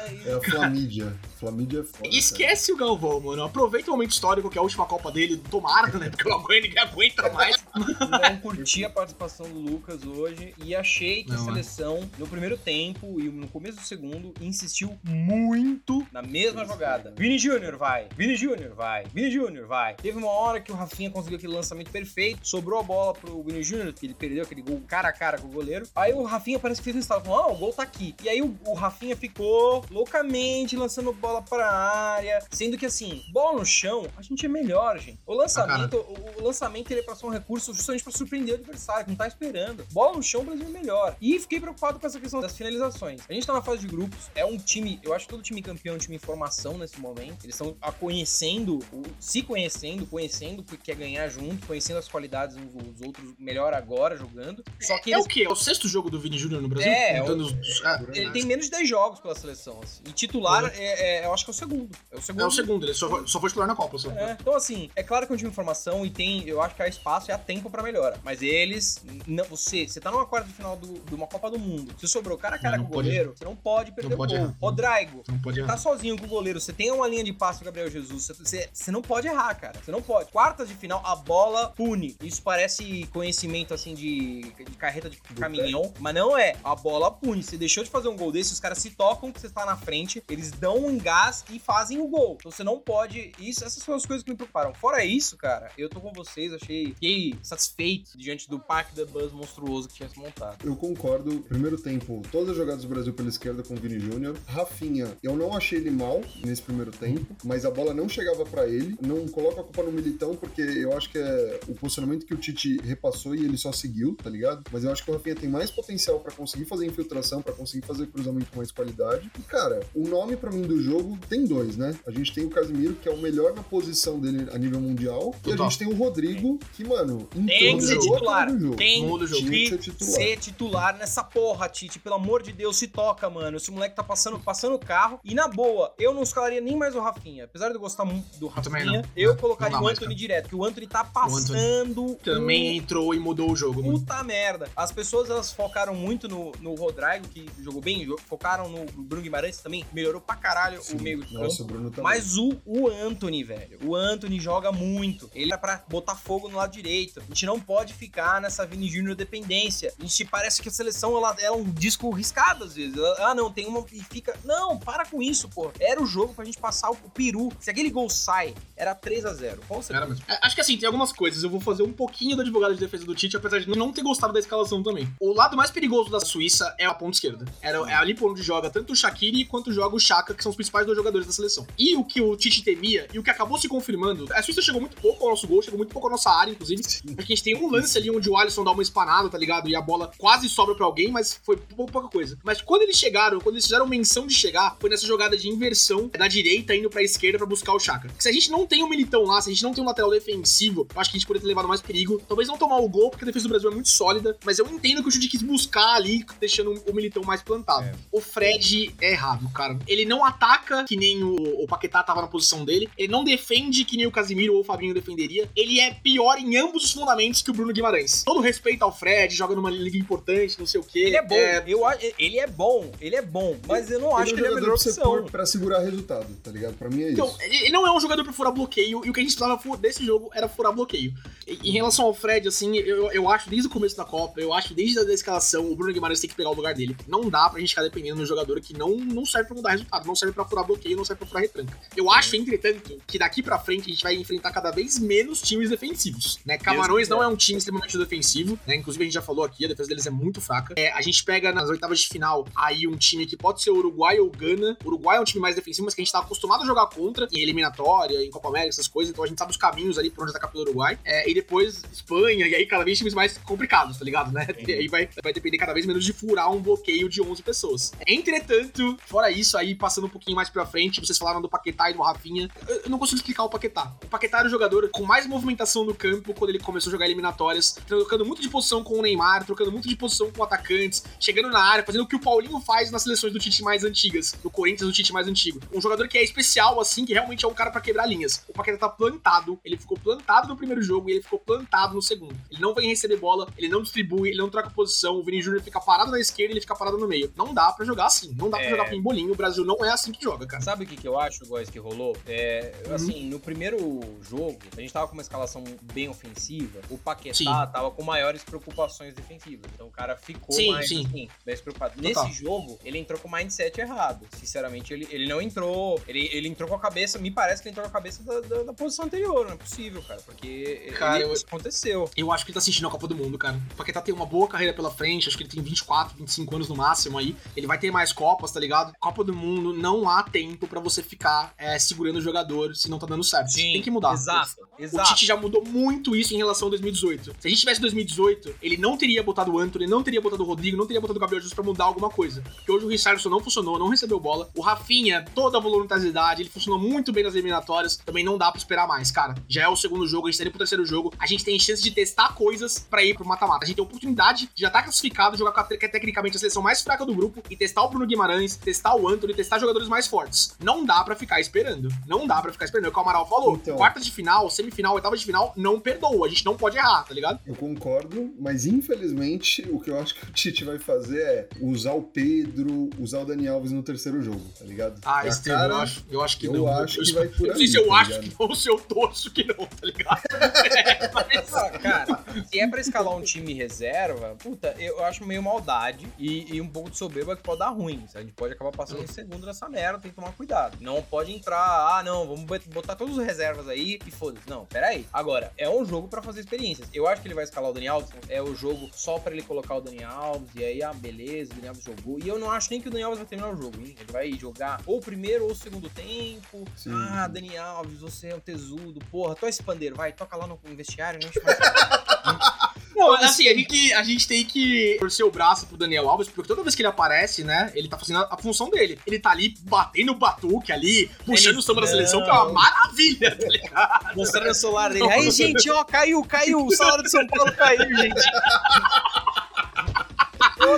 [0.00, 1.16] ah, É a Flamídia.
[1.40, 1.98] Flamídia é foda.
[2.04, 2.14] cara.
[2.14, 3.42] Esquece o Galvão, mano.
[3.42, 5.38] Aproveita o momento histórico que é a última Copa dele.
[5.50, 6.10] Tomara, né?
[6.10, 7.56] Porque o Aguento ninguém aguenta mais.
[7.74, 11.44] Não curti a participação do Lucas hoje e achei que a Não, é.
[11.46, 17.14] seleção, no primeiro tempo e no começo do segundo, insistiu muito na mesma jogada.
[17.16, 19.94] Vini Júnior vai, Vini Júnior vai, Vini Júnior vai.
[19.94, 23.62] Teve uma hora que o Rafinha conseguiu aquele lançamento perfeito, sobrou a bola pro Vini
[23.62, 25.86] Júnior, que ele perdeu aquele gol cara a cara com o goleiro.
[25.96, 28.14] Aí o Rafinha parece que fez um estalo, falou, ah, o gol tá aqui.
[28.22, 33.58] E aí o, o Rafinha ficou loucamente lançando bola pra área, sendo que assim, bola
[33.60, 35.18] no chão, a gente é melhor, gente.
[35.26, 38.58] O lançamento, o, o lançamento ele é pra ser um recurso justamente pra surpreender o
[38.58, 39.86] adversário, que não tá esperando.
[39.92, 41.16] Bola no chão, o Brasil é melhor.
[41.20, 43.20] E fiquei preocupado com essa questão das finalizações.
[43.28, 45.62] A gente tá na fase de grupos, é um time, eu acho que todo time
[45.62, 47.44] campeão é um time em formação nesse momento.
[47.44, 52.56] Eles estão a conhecendo, o- se conhecendo, conhecendo porque quer ganhar junto, conhecendo as qualidades
[52.56, 54.64] uns dos outros melhor agora jogando.
[54.80, 55.44] Só que é eles o quê?
[55.44, 56.90] É o sexto jogo do Vini Júnior no Brasil?
[56.90, 60.02] É, é o- os- ah, ele tem menos de 10 jogos pela seleção, assim.
[60.06, 61.96] E titular, é, é- eu acho que é o segundo.
[62.10, 62.42] É o segundo.
[62.42, 63.98] é o segundo, ele só foi, só foi titular na Copa.
[63.98, 64.10] Só.
[64.12, 66.74] É, Então, assim, é claro que é um time de formação e tem, eu acho
[66.74, 68.18] que há espaço e há tempo pra melhora.
[68.24, 71.58] Mas eles, não, você, você tá numa quarta de final do- de uma Copa do
[71.58, 71.94] Mundo.
[71.98, 74.34] Se sobrou cara a cara Não, com o goleiro, você não pode perder não pode
[74.34, 74.46] o gol.
[74.46, 74.56] errar.
[74.60, 77.64] Rodrigo, Não pode tá sozinho com o goleiro, você tem uma linha de passe do
[77.64, 79.78] Gabriel Jesus, você, você, não pode errar, cara.
[79.82, 80.30] Você não pode.
[80.30, 82.16] Quartas de final, a bola pune.
[82.22, 86.56] Isso parece conhecimento, assim, de, de carreta de caminhão, mas não é.
[86.64, 87.42] A bola pune.
[87.42, 89.76] Você deixou de fazer um gol desse, os caras se tocam que você tá na
[89.76, 92.36] frente, eles dão um gás e fazem o gol.
[92.38, 93.32] Então você não pode...
[93.38, 94.72] Isso, essas são as coisas que me preocuparam.
[94.74, 96.94] Fora isso, cara, eu tô com vocês, achei...
[96.94, 100.64] Fiquei satisfeito diante do Parque da Buzz monstruoso que tinha se montado.
[100.64, 101.40] Eu concordo.
[101.48, 104.36] Primeiro tempo, todas as jogadas do Brasil pela esquerda com o Vini Júnior.
[104.46, 108.68] Rafinha, eu não achei ele mal nesse primeiro tempo, mas a bola não chegava pra
[108.68, 108.96] ele.
[109.00, 112.36] Não coloco a culpa no Militão, porque eu acho que é o posicionamento que o
[112.36, 114.62] Tite repassou e ele só seguiu, tá ligado?
[114.70, 117.86] Mas eu acho que o Rafinha tem mais potencial pra conseguir fazer infiltração, pra conseguir
[117.86, 119.30] fazer cruzamento com mais qualidade.
[119.38, 121.94] E, cara, o nome pra mim do jogo tem dois, né?
[122.06, 125.34] A gente tem o Casimiro, que é o melhor na posição dele a nível mundial,
[125.44, 125.70] e a Total.
[125.70, 128.48] gente tem o Rodrigo, que, mano, Tem que ser jogo, titular.
[128.58, 128.76] jogo.
[128.76, 129.26] Tem jogo.
[129.26, 130.12] Que ser titular.
[130.14, 131.98] ser titular nessa porra, Tite.
[131.98, 133.56] Pelo amor de Deus, se toca, mano.
[133.56, 135.20] Esse moleque tá passando, passando o carro.
[135.24, 137.44] E na boa, eu não escalaria nem mais o Rafinha.
[137.44, 139.02] Apesar de eu gostar muito do Rafinha, não.
[139.16, 140.18] eu Não, colocaria o mais, Anthony cara.
[140.18, 140.48] direto.
[140.48, 142.14] Que o Anthony tá passando.
[142.22, 143.86] Também entrou e mudou o jogo, um...
[143.86, 143.98] mano.
[144.00, 144.68] Puta merda.
[144.76, 148.06] As pessoas, elas focaram muito no, no Rodrigo, que jogou bem.
[148.28, 149.84] Focaram no Bruno Guimarães também.
[149.92, 151.44] Melhorou pra caralho o meio de campo.
[151.44, 152.02] Nossa, o Bruno também.
[152.04, 155.30] Mas o, o Anthony, velho, o Anthony joga muito.
[155.34, 157.20] Ele é pra botar fogo no lado direito.
[157.20, 159.92] A gente não pode ficar nessa Vini Júnior dependência.
[159.98, 162.96] A gente parece que a seleção ela, ela é um disco riscado às vezes.
[162.96, 164.34] Ela- ah, não, tem uma e fica.
[164.44, 165.70] Não, para com isso, pô.
[165.80, 167.50] Era o jogo pra gente passar o, o peru.
[167.60, 169.96] Se aquele gol sai, era 3 a 0 Com certeza.
[169.98, 170.24] Era mesmo.
[170.42, 171.42] Acho que assim, tem algumas coisas.
[171.42, 174.02] Eu vou fazer um pouquinho do advogado de defesa do Tite, apesar de não ter
[174.02, 175.08] gostado da escalação também.
[175.20, 177.44] O lado mais perigoso da Suíça é a ponta esquerda.
[177.60, 180.50] Era, é ali por onde joga tanto o Shaqiri quanto joga o Chaka, que são
[180.50, 181.66] os principais dois jogadores da seleção.
[181.78, 184.80] E o que o Tite temia, e o que acabou se confirmando, a Suíça chegou
[184.80, 186.82] muito pouco ao nosso gol, chegou muito pouco à nossa área, inclusive.
[187.14, 189.68] Porque a gente tem um lance ali onde o Alisson dá uma espanada, tá ligado?
[189.68, 192.38] E a bola quase sobra pra alguém, mas foi pou- pouca coisa.
[192.44, 196.08] Mas quando eles chegaram, quando eles fizeram menção de chegar, foi nessa jogada de inversão
[196.08, 198.08] da direita indo pra esquerda pra buscar o Chaka.
[198.18, 200.10] Se a gente não tem um militão lá, se a gente não tem um lateral
[200.10, 202.20] defensivo, eu acho que a gente poderia ter levado mais perigo.
[202.26, 204.66] Talvez não tomar o gol, porque a defesa do Brasil é muito sólida, mas eu
[204.66, 207.84] entendo que o Chute quis buscar ali, deixando o militão mais plantado.
[207.86, 207.92] É.
[208.12, 209.78] O Fred é errado, cara.
[209.86, 213.84] Ele não ataca que nem o, o Paquetá tava na posição dele, ele não defende
[213.84, 215.48] que nem o Casimiro ou o Fabinho defenderia.
[215.56, 218.22] Ele é pior em ambos os fundamentos que o Bruno Guimarães.
[218.24, 221.00] Todo respeito ao Fred, joga numa liga importante, não sei o quê.
[221.00, 221.34] Ele é bom,
[221.66, 224.48] eu, a- ele é bom, ele é bom, mas eu não acho que ele é
[224.48, 225.24] a jogador melhor opção.
[225.26, 226.74] pra segurar resultado, tá ligado?
[226.76, 227.42] Pra mim é Então, isso.
[227.42, 229.76] ele ele não é um jogador pra furar bloqueio, e o que a gente precisava
[229.76, 231.12] desse jogo era furar bloqueio.
[231.46, 234.52] E- Em relação ao Fred, assim, eu, eu acho desde o começo da Copa, eu
[234.52, 236.96] acho desde a escalação, o Bruno Guimarães tem que pegar o lugar dele.
[237.06, 239.70] Não dá pra gente ficar dependendo de um jogador que não, não serve pra mudar
[239.70, 241.78] resultado, não serve pra furar bloqueio, não serve pra furar retranca.
[241.96, 245.70] Eu acho, entretanto, que daqui pra frente a gente vai enfrentar cada vez menos times
[245.70, 246.58] defensivos, né?
[246.58, 248.74] Camarões não é um time extremamente defensivo, né?
[248.76, 250.74] Inclusive a gente já falou aqui, a defesa deles é muito fraca.
[250.76, 254.18] É, a gente pega nas oitavas de final aí um time que pode ser Uruguai
[254.18, 254.76] ou Gana.
[254.84, 256.86] O Uruguai é um time mais defensivo, mas que a gente tá acostumado a jogar
[256.86, 259.12] contra em eliminatória, em Copa América, essas coisas.
[259.12, 260.98] Então a gente sabe os caminhos ali por onde atacar pelo Uruguai.
[261.04, 264.46] É, e depois Espanha, e aí cada vez times mais complicados, tá ligado, né?
[264.70, 267.92] E aí vai, vai depender cada vez menos de furar um bloqueio de 11 pessoas.
[268.06, 271.94] Entretanto, fora isso, aí passando um pouquinho mais pra frente, vocês falaram do Paquetá e
[271.94, 272.48] do Rafinha.
[272.66, 273.92] Eu, não consigo explicar o Paquetá.
[274.04, 277.06] O Paquetá era o jogador com mais movimentação no campo quando ele começou a jogar
[277.06, 281.50] eliminatórias, trocando muito de posição com o Neymar, trocando muito de posição com atacantes, chegando
[281.50, 284.48] na área, fazendo o que o Paulinho faz nas seleções do Tite mais antigas, do
[284.50, 285.60] Corinthians do Tite mais antigo.
[285.72, 288.44] Um jogador que é especial, assim, que realmente é um cara pra quebrar linhas.
[288.48, 292.02] O Paquetá tá plantado, ele ficou plantado no primeiro jogo e ele ficou plantado no
[292.02, 292.34] segundo.
[292.50, 295.62] Ele não vem receber bola, ele não distribui, ele não troca posição, o Vini Júnior
[295.62, 297.32] fica parado na esquerda e ele fica parado no meio.
[297.36, 298.70] Não dá pra jogar assim, não dá pra É.
[298.70, 300.29] jogar pimbolinho, o Brasil não é assim que joga.
[300.30, 300.62] Joga, cara.
[300.62, 302.16] Sabe o que, que eu acho, Góis, que rolou?
[302.26, 302.94] É, Uhum.
[302.94, 303.78] assim, no primeiro
[304.22, 305.62] jogo, a gente tava com uma escalação
[305.92, 307.44] bem ofensiva, o Paquetá Sim.
[307.44, 309.70] tava com maiores preocupações defensivas.
[309.74, 311.06] Então o cara ficou Sim, mais, sim.
[311.06, 311.94] assim, mais preocupado.
[312.00, 312.24] Total.
[312.24, 314.26] Nesse jogo, ele entrou com o mindset errado.
[314.38, 316.00] Sinceramente, ele, ele não entrou.
[316.06, 318.40] Ele, ele entrou com a cabeça, me parece que ele entrou com a cabeça da,
[318.40, 319.46] da- da posição anterior.
[319.46, 320.20] Não é possível, cara.
[320.22, 322.10] Porque Cara, ele- eu- isso aconteceu.
[322.16, 323.60] Eu acho que ele tá assistindo a Copa do Mundo, cara.
[323.72, 326.68] O Paquetá tem uma boa carreira pela frente, acho que ele tem 24, 25 anos
[326.68, 327.36] no máximo aí.
[327.56, 328.92] Ele vai ter mais Copas, tá ligado?
[328.98, 332.98] Copa do Mundo, não há tempo pra você ficar é, segurando o jogador se não
[332.98, 333.52] tá dando certo.
[333.54, 334.14] tem que mudar.
[334.14, 335.08] Exato, O exato.
[335.10, 337.36] Tite já mudou muito isso em relação a 2018.
[337.38, 340.46] Se a gente tivesse 2018, ele não teria botado o Anthony, não teria botado o
[340.46, 342.42] Rodrigo, não teria botado o Gabriel Jesus pra mudar alguma coisa.
[342.42, 344.50] Porque hoje o Richardson não funcionou, não recebeu bola.
[344.56, 347.96] O Rafinha, toda a voluntariosidade, ele funcionou muito bem nas eliminatórias.
[347.96, 349.34] Também não dá pra esperar mais, cara.
[349.48, 351.12] Já é o segundo jogo, a gente tá indo pro terceiro jogo.
[351.18, 353.64] A gente tem chance de testar coisas pra ir pro mata-mata.
[353.64, 356.40] A gente tem oportunidade de já estar classificado, jogar com a, que é tecnicamente a
[356.40, 359.88] seleção mais fraca do grupo e testar o Bruno Guimarães, testar o Anthony, testar jogadores
[359.88, 360.54] mais fortes.
[360.60, 361.88] Não dá pra ficar esperando.
[362.06, 362.86] Não dá pra ficar esperando.
[362.86, 363.54] É o que o Amaral falou.
[363.54, 363.76] Então.
[363.76, 366.26] Quarta de final, semifinal, oitava de final, não perdoa.
[366.26, 367.40] A gente não pode errar, tá ligado?
[367.46, 371.92] Eu concordo, mas infelizmente o que eu acho que o Tite vai fazer é usar
[371.92, 375.00] o Pedro, usar o Dani Alves no terceiro jogo, tá ligado?
[375.04, 376.66] Ah, É Estevam, cara- eu acho, eu acho que eu não.
[376.66, 378.22] acho eu, que vai por eu não sei aí, se eu tá acho ligado?
[378.30, 380.20] que não se eu torço que não, tá ligado?
[380.30, 385.42] É, mas- Ah, Cara, se é pra escalar um time reserva, puta, eu acho meio
[385.42, 388.04] maldade e, e um pouco de soberba que pode dar ruim.
[388.14, 390.76] A gente pode acabar passando em segundo nessa merda, tem que tomar cuidado.
[390.80, 391.58] Não pode entrar,
[391.98, 394.48] ah, não, vamos bot- botar todos os reservas aí e foda-se.
[394.48, 395.06] Não, peraí.
[395.12, 396.88] Agora, é um jogo pra fazer experiências.
[396.92, 399.42] Eu acho que ele vai escalar o Dani Alves, é o jogo só pra ele
[399.42, 402.18] colocar o Dani Alves, e aí, ah, beleza, o Dani Alves jogou.
[402.18, 403.94] E eu não acho nem que o Dani Alves vai terminar o jogo, hein?
[403.98, 406.64] Ele vai jogar ou o primeiro ou o segundo tempo.
[406.76, 406.92] Sim.
[406.94, 410.58] Ah, Dani Alves, você é um tesudo, porra, toca esse pandeiro, vai, toca lá no
[410.76, 411.28] vestiário, né?
[411.28, 412.59] a gente vai
[413.00, 416.46] Não, assim, a gente, a gente tem que torcer o braço pro Daniel Alves, porque
[416.46, 418.98] toda vez que ele aparece, né, ele tá fazendo a, a função dele.
[419.06, 422.52] Ele tá ali batendo o batuque ali, puxando o samba da seleção, que é uma
[422.52, 424.16] maravilha, tá ligado?
[424.16, 425.10] mostrando o celular dele.
[425.10, 428.20] Aí, gente, ó, caiu, caiu, o salário de São Paulo caiu, gente.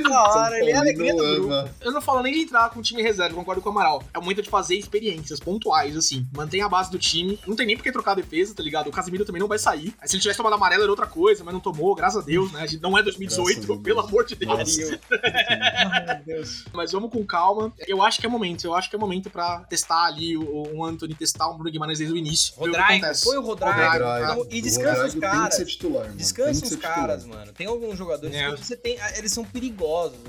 [0.00, 1.52] Toda hora, ele é a alegria do grupo.
[1.52, 1.68] ama.
[1.80, 4.02] Eu não falo nem de entrar com o time reserva, concordo com o Amaral.
[4.14, 6.26] É o momento de fazer experiências pontuais, assim.
[6.34, 7.38] Mantém a base do time.
[7.46, 8.88] Não tem nem por que trocar a defesa, tá ligado?
[8.88, 9.94] O Casemiro também não vai sair.
[10.00, 12.50] Aí, se ele tivesse tomado amarelo era outra coisa, mas não tomou, graças a Deus,
[12.52, 12.62] né?
[12.62, 13.82] A gente não é 2018, Graças a Deus.
[13.82, 14.76] pelo amor de Deus.
[16.24, 16.64] Deus.
[16.72, 17.72] Mas vamos com calma.
[17.86, 18.64] Eu acho que é momento.
[18.64, 21.98] Eu acho que é momento pra testar ali o, o Anthony, testar o Bruno Guimarães
[21.98, 22.54] desde o início.
[22.56, 22.78] Rodrigo,
[23.24, 23.70] põe o Rodrigo.
[23.72, 25.54] Rodrigo, Então, e descansa Rodrigo os Tem que caras.
[25.54, 26.16] ser titular, mano.
[26.16, 26.94] Descansa Tem que os titular.
[26.94, 27.52] caras, mano.
[27.52, 28.50] Tem alguns jogadores É.
[28.52, 28.96] que você tem.
[29.16, 29.81] Eles são perigosos,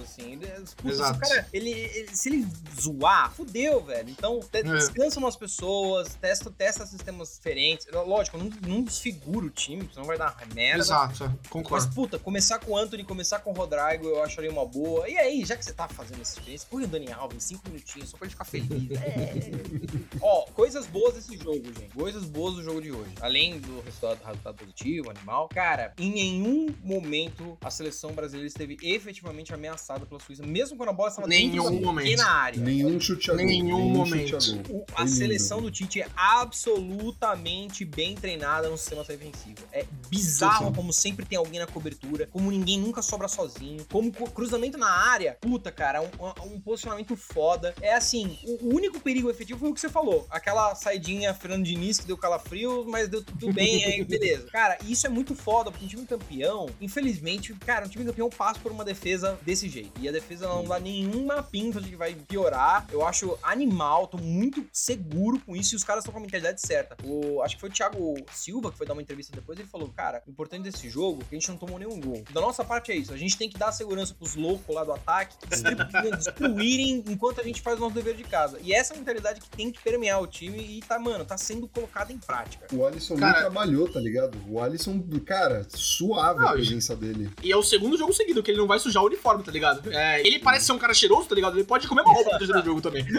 [0.03, 0.33] assim.
[0.33, 1.19] Eles- putz, Exato.
[1.19, 2.47] cara, ele, ele- se ele
[2.79, 4.09] zoar, fudeu, velho.
[4.09, 4.63] Então, te- É.
[4.63, 7.87] descansa umas pessoas, testa, testa sistemas diferentes.
[7.91, 10.79] Lógico, não, não desfigura o time, senão vai dar merda.
[10.83, 11.93] Exato, Mas, concordo.
[11.93, 15.07] puta, começar com o Anthony, começar com o Rodrigo, eu acharia uma boa.
[15.09, 18.09] E aí, já que você tá fazendo essa experiência, põe o Dani Alves, cinco minutinhos,
[18.09, 18.89] só pra ele ficar feliz.
[19.03, 20.17] É.
[20.21, 21.93] Ó, coisas boas desse jogo, gente.
[21.93, 23.11] Coisas boas do jogo de hoje.
[23.21, 25.49] Além do resultado, resultado positivo, animal.
[25.49, 30.93] Cara, em nenhum momento a seleção brasileira esteve efetivamente ameaçada pela Suíça, mesmo quando a
[30.93, 32.05] bola estava dentro Nenhum da momento.
[32.05, 32.59] pequena área.
[32.59, 33.45] Nenhum chute a gol.
[33.45, 34.37] Nenhum a momento.
[34.69, 39.55] O- a seleção do Tite é absolutamente bem treinada no sistema defensivo.
[39.71, 44.11] É bizarro Sim, como sempre tem alguém na cobertura, como ninguém nunca sobra sozinho, como
[44.11, 45.37] cruzamento na área.
[45.41, 47.73] Puta, cara, um, um posicionamento foda.
[47.81, 50.27] É assim, o, o único perigo efetivo foi o que você falou.
[50.29, 54.47] Aquela saidinha Fernando Diniz que deu calafrio, mas deu tudo bem, aí beleza.
[54.51, 58.59] Cara, isso é muito foda, porque um time campeão, infelizmente, cara, um time campeão passa
[58.59, 59.91] por uma defesa desse jeito.
[59.99, 62.85] E a defesa não dá nenhuma pinta de que vai piorar.
[62.91, 66.61] Eu acho animal, tô muito seguro com isso e os caras estão com a mentalidade
[66.61, 66.95] certa.
[67.03, 69.89] O, acho que foi o Thiago Silva que foi dar uma entrevista depois, ele falou:
[69.89, 72.23] Cara, o importante desse jogo é que a gente não tomou nenhum gol.
[72.31, 74.91] Da nossa parte é isso, a gente tem que dar segurança pros loucos lá do
[74.91, 75.35] ataque,
[76.15, 78.59] destruírem enquanto a gente faz o nosso dever de casa.
[78.61, 81.37] E essa é a mentalidade que tem que permear o time e tá, mano, tá
[81.37, 82.67] sendo colocada em prática.
[82.73, 84.37] O Alisson Cara- trabalhou, tá ligado?
[84.47, 87.29] O Alisson, cara, suave Não, a presença dele.
[87.41, 89.91] E é o segundo jogo seguido que ele não vai sujar o uniforme, tá ligado?
[89.91, 91.55] É, ele parece ser um cara cheiroso, tá ligado?
[91.55, 93.05] Ele pode comer uma roupa no terceiro jogo também.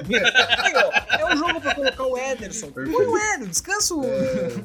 [1.19, 2.71] É um jogo pra colocar o Ederson.
[2.71, 4.03] Põe o Ederson, descansa o.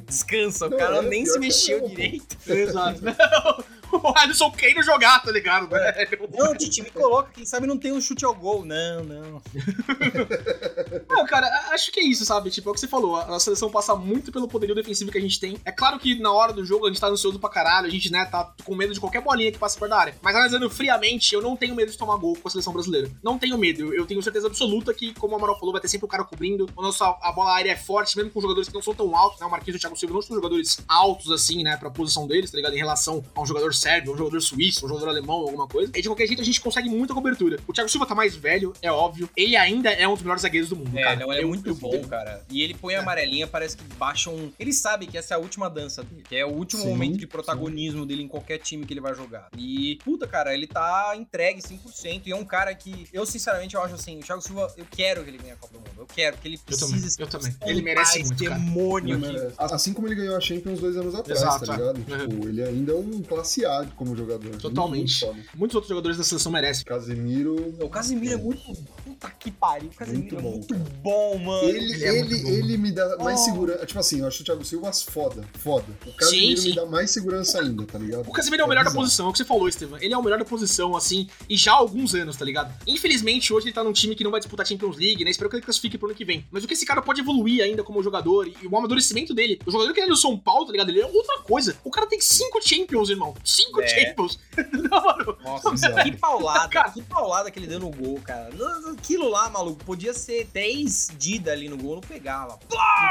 [0.06, 2.38] Descansa, o Não, cara é, nem se mexeu não, direito.
[2.48, 3.00] Exato.
[3.92, 5.68] o Alisson queira jogar, tá ligado?
[5.68, 6.30] velho?
[6.38, 8.66] Não, Titi, me coloca, quem sabe não tem um chute ao gol.
[8.66, 9.42] Não, não.
[11.10, 12.50] Não, cara, acho que é isso, sabe?
[12.50, 13.16] Tipo, é o que você falou.
[13.16, 15.58] A nossa seleção passa muito pelo poderio defensivo que a gente tem.
[15.66, 18.12] É claro que na hora do jogo a gente tá ansioso pra caralho, a gente,
[18.12, 20.16] né, tá com medo de qualquer bolinha que passe por da área.
[20.22, 23.10] Mas analisando friamente, eu não tenho medo de tomar gol com a seleção brasileira.
[23.24, 23.94] Não tenho medo.
[23.94, 26.68] Eu- tenho certeza absoluta que, como o Amaral falou, vai ter sempre o cara cobrindo.
[26.78, 29.40] A nossa a bola aérea é forte, mesmo com jogadores que não são tão altos,
[29.40, 29.46] né?
[29.46, 32.50] O Marquinhos e o Thiago Silva não são jogadores altos assim, né, pra posição deles,
[32.50, 32.74] tá ligado?
[32.74, 35.92] Em relação a um jogador sérvio, um jogador suíço, um jogador alemão, alguma coisa.
[35.96, 37.60] E de qualquer jeito a gente consegue muita cobertura.
[37.68, 39.30] O Thiago Silva tá mais velho, é óbvio.
[39.36, 41.16] Ele ainda é um dos melhores zagueiros do mundo, É, cara.
[41.20, 42.44] não, ele é Eu- muito eu- bom, cara.
[42.50, 44.52] E ele põe a amarelinha, parece que baixa um.
[44.60, 47.18] Ele sabe que essa é a última dança dele, que é o último Sim, momento
[47.18, 49.48] de protagonismo dele em qualquer time que ele vai jogar.
[49.58, 52.28] E, puta, cara, ele tá entregue 100%.
[52.28, 55.24] E é um cara que, eu sinceramente, eu acho assim, o Thiago Silva, eu quero
[55.24, 55.90] que ele ganhe a Copa do Mundo.
[56.00, 56.88] Eu quero, porque ele Eu precisa.
[56.88, 57.56] também, ser eu também.
[57.66, 58.56] Ele merece mais muito, cara.
[58.60, 59.56] demônio Ele que- merece.
[59.58, 61.78] Assim como ele ganhou a Champions dois anos atrás, Exato, tá é.
[61.78, 61.98] ligado?
[61.98, 62.28] Uhum.
[62.30, 64.56] Tipo, ele ainda é um classe Como jogador.
[64.58, 65.26] Totalmente.
[65.26, 65.50] Muito.
[65.56, 66.84] Muitos outros jogadores da seleção merecem.
[66.86, 67.76] Casemiro.
[67.82, 68.62] O Casemiro é muito.
[69.06, 69.90] Puta que pariu.
[69.90, 70.86] O Casemiro Muito é muito cara.
[71.02, 71.70] bom, mano.
[71.70, 72.50] Ele, ele é ele, bom.
[72.50, 73.44] ele me dá mais Oh.
[73.46, 73.86] segurança.
[73.86, 75.48] Tipo assim, eu acho o Thiago Silva foda.
[75.60, 75.86] Foda.
[76.06, 76.70] O Casemiro sim.
[76.70, 78.28] me dá mais segurança ainda, tá ligado?
[78.28, 79.04] O Casemiro é o melhor da bizarro.
[79.06, 80.00] posição, é o que você falou, Estevam.
[80.02, 82.74] Ele é o melhor da posição, assim, e já há alguns anos, tá ligado?
[82.88, 85.32] Infelizmente, hoje ele tá num time que não vai disputar Champions League, né?
[85.32, 86.46] Espero que ele classifique pro ano que vem.
[86.52, 89.60] Mas o que esse cara pode evoluir ainda como jogador e o amadurecimento dele.
[89.66, 90.90] O jogador que ele é do São Paulo, tá ligado?
[90.90, 91.76] Ele é outra coisa.
[91.84, 93.34] O cara tem cinco Champions, irmão.
[93.66, 93.88] Cinco É.
[93.88, 94.40] Champions.
[94.74, 95.38] não, mano.
[95.44, 96.92] Nossa, que paulada, Cara.
[96.92, 98.50] que paulada que ele deu no gol, cara.
[98.98, 102.58] Aquilo lá, maluco, podia ser 10 Dida ali no gol, não pegava.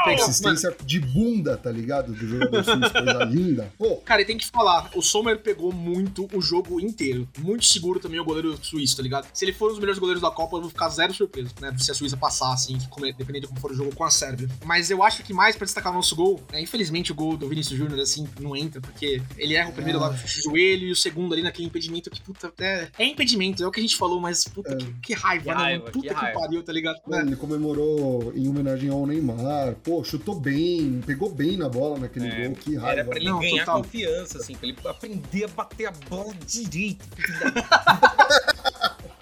[0.04, 2.12] Persistência de bunda, tá ligado?
[2.12, 3.72] Do jogador suíço, coisa linda.
[3.78, 7.28] Pô, Cara, e tem que falar, o Sommer pegou muito o jogo inteiro.
[7.38, 9.26] Muito seguro também o goleiro suíço, tá ligado?
[9.32, 11.74] Se ele for um dos melhores goleiros da Copa, eu vou ficar zero surpreso, né?
[11.78, 12.78] Se a Suíça passar, assim,
[13.16, 14.48] dependendo de como for o jogo com a Sérvia.
[14.64, 16.60] Mas eu acho que mais pra destacar o nosso gol, né?
[16.60, 20.12] Infelizmente o gol do Vinícius Júnior, assim, não entra, porque ele erra o primeiro lá
[20.42, 23.80] joelho e o segundo ali naquele impedimento que, puta, é, é impedimento, é o que
[23.80, 24.76] a gente falou, mas, puta, É.
[24.76, 25.54] que, que raiva, Que né?
[25.54, 25.92] raiva, mano?
[25.92, 26.40] Puta que que, raiva.
[26.40, 27.00] pariu, tá ligado?
[27.06, 27.28] mano, Né?
[27.30, 29.74] ele comemorou em homenagem ao Neymar.
[29.82, 32.56] Pô, chutou bem, pegou bem na bola naquele É, gol.
[32.56, 33.00] Que raiva.
[33.00, 33.82] Era pra ele Não, ganhar total.
[33.82, 37.04] confiança, assim, pra ele aprender a bater a bola direito.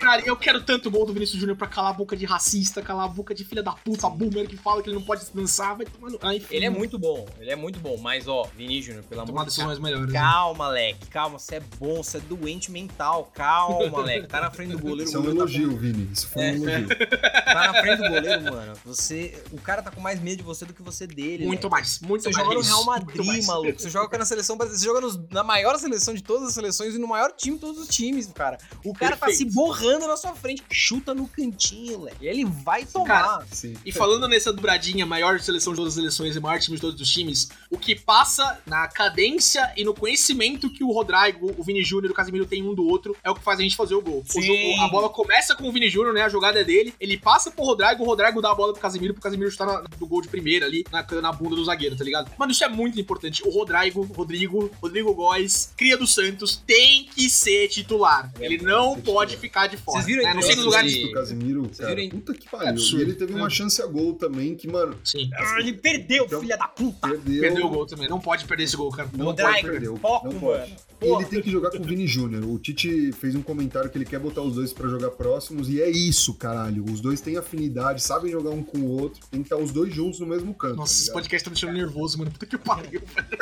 [0.07, 2.81] Cara, eu quero tanto o gol do Vinícius Júnior pra calar a boca de racista,
[2.81, 5.77] calar a boca de filha da puta, boomer que fala que ele não pode dançar,
[5.77, 6.19] vai tomar no...
[6.23, 6.55] Ah, enfim.
[6.55, 9.57] Ele é muito bom, ele é muito bom, mas ó, Vinícius Júnior, pelo amor de
[9.57, 9.79] Deus.
[9.81, 10.12] né?
[10.12, 14.71] Calma, Leque, calma, você é bom, você é doente mental, calma, Leque, tá na frente
[14.73, 16.09] do goleiro, Isso é um tá elogio, Vini.
[16.12, 16.88] Isso foi um elogio.
[17.57, 18.73] Tá na frente do goleiro, mano.
[18.85, 19.42] Você.
[19.51, 21.47] O cara tá com mais medo de você do que você dele.
[21.47, 21.71] Muito né?
[21.71, 22.45] mais, muito Você mais.
[22.45, 23.79] joga no Real Madrid, maluco.
[23.81, 24.79] Você joga na seleção brasileira.
[24.81, 27.61] Você joga nos- na maior seleção de todas as seleções e no maior time de
[27.62, 28.59] todos os times, cara.
[28.85, 29.55] O cara tá se Perfeito.
[29.97, 30.63] Borrando na sua frente.
[30.71, 32.07] Chuta no cantinho.
[32.21, 33.07] E ele vai tomar.
[33.07, 33.75] Cara, Sim.
[33.85, 37.01] E falando nessa dobradinha, maior seleção de todas as seleções e maior time de todos
[37.01, 41.83] os times, o que passa na cadência e no conhecimento que o Rodrigo, o Vini
[41.83, 43.95] Júnior e o Casemiro têm um do outro é o que faz a gente fazer
[43.95, 44.25] o gol.
[44.35, 46.23] O jogo- a bola começa com o Vini Júnior, né?
[46.23, 49.15] A jogada é dele, ele passa pro Rodrigo, o Rodrigo dá a bola pro Casemiro,
[49.15, 52.05] pro Casemiro chutar na, do gol de primeira ali, na, na bunda do zagueiro, tá
[52.05, 52.31] ligado?
[52.39, 53.43] Mano, isso é muito importante.
[53.47, 58.31] O Rodrigo, Rodrigo, Rodrigo Góes, cria do Santos, tem que ser titular.
[58.41, 60.03] É Ele não pode ficar de fora.
[60.03, 60.35] Vocês viram né?
[60.35, 60.92] Não sei lugares.
[60.92, 61.94] de- do Casemiro, cara.
[61.94, 62.11] viram?
[62.11, 62.68] Puta que pariu.
[62.68, 62.99] absurdo.
[62.99, 65.31] E ele teve uma chance a gol também, que, mano, Sim.
[65.35, 67.09] Ah, Ele perdeu, Então- filha da puta.
[67.09, 67.40] perdeu.
[67.40, 68.09] Perdeu o gol também.
[68.09, 69.09] Não pode perder esse gol, cara.
[69.16, 69.99] Não Rodrigo, pode perder.
[69.99, 70.61] foco, não pode.
[70.70, 70.77] mano.
[70.99, 71.25] Ele Porra.
[71.27, 72.42] tem que jogar com o Vini Júnior.
[72.44, 75.81] O Tite fez um comentário que ele quer botar os dois pra jogar próximos e
[75.83, 76.83] é isso, caralho.
[76.85, 79.20] Os dois têm afinidade, sabem jogar um com o outro.
[79.31, 80.77] Tem que estar os dois juntos no mesmo canto.
[80.77, 82.31] Nossa, tá esse podcast tá me deixando nervoso, mano.
[82.31, 83.03] Puta que pariu.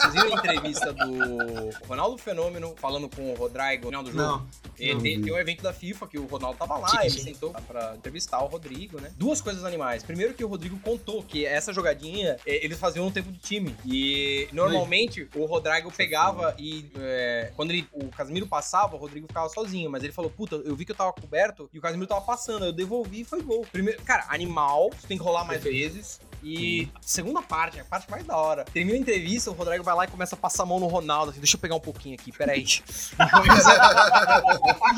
[0.00, 4.22] Vocês viram a entrevista do Ronaldo Fenômeno falando com o Rodrigo no final do jogo?
[4.22, 4.46] Não.
[4.78, 7.10] Ele Não tem, tem um evento da FIFA que o Ronaldo tava lá, Sim, ele
[7.10, 7.20] sim.
[7.20, 9.12] sentou pra entrevistar o Rodrigo, né?
[9.16, 10.02] Duas coisas animais.
[10.02, 13.74] Primeiro que o Rodrigo contou que essa jogadinha, eh, eles faziam um tempo de time.
[13.84, 19.48] E normalmente o Rodrigo pegava e eh, quando ele, o Casimiro passava, o Rodrigo ficava
[19.48, 19.90] sozinho.
[19.90, 22.64] Mas ele falou, puta, eu vi que eu tava coberto e o Casimiro tava passando.
[22.64, 23.66] Eu devolvi e foi gol.
[23.70, 26.20] Primeiro, cara, animal, você tem que rolar mais vezes.
[26.42, 28.64] E segunda parte, a parte mais da hora.
[28.64, 31.30] Termina a entrevista, o Rodrigo vai lá e começa a passar a mão no Ronaldo.
[31.30, 32.60] Assim, Deixa eu pegar um pouquinho aqui, peraí.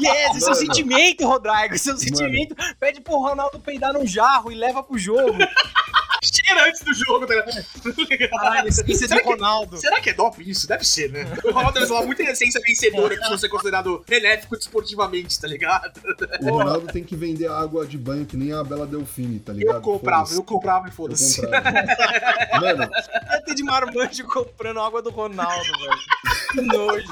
[0.01, 0.55] yes, esse é o Mano.
[0.55, 1.75] sentimento, Rodrigo.
[1.75, 2.55] Esse é o sentimento.
[2.79, 5.39] Pede pro Ronaldo peidar num jarro e leva pro jogo.
[6.23, 8.31] Cheira antes do jogo, tá ligado?
[8.31, 9.77] Caralho, isso é que- Ronaldo.
[9.79, 10.67] Será que é doping isso?
[10.69, 11.25] Deve ser, né?
[11.45, 16.01] O Ronaldo deve falar muita essência vencedora que ser considerado benéfico desportivamente, tá ligado?
[16.41, 19.77] O Ronaldo tem que vender água de banho que nem a Bela Delfine, tá ligado?
[19.77, 21.41] Eu comprava, eu comprava e foda-se.
[21.43, 25.99] Mano, Ia ter de marmanjo comprando água do Ronaldo, velho.
[26.53, 27.07] Que nojo.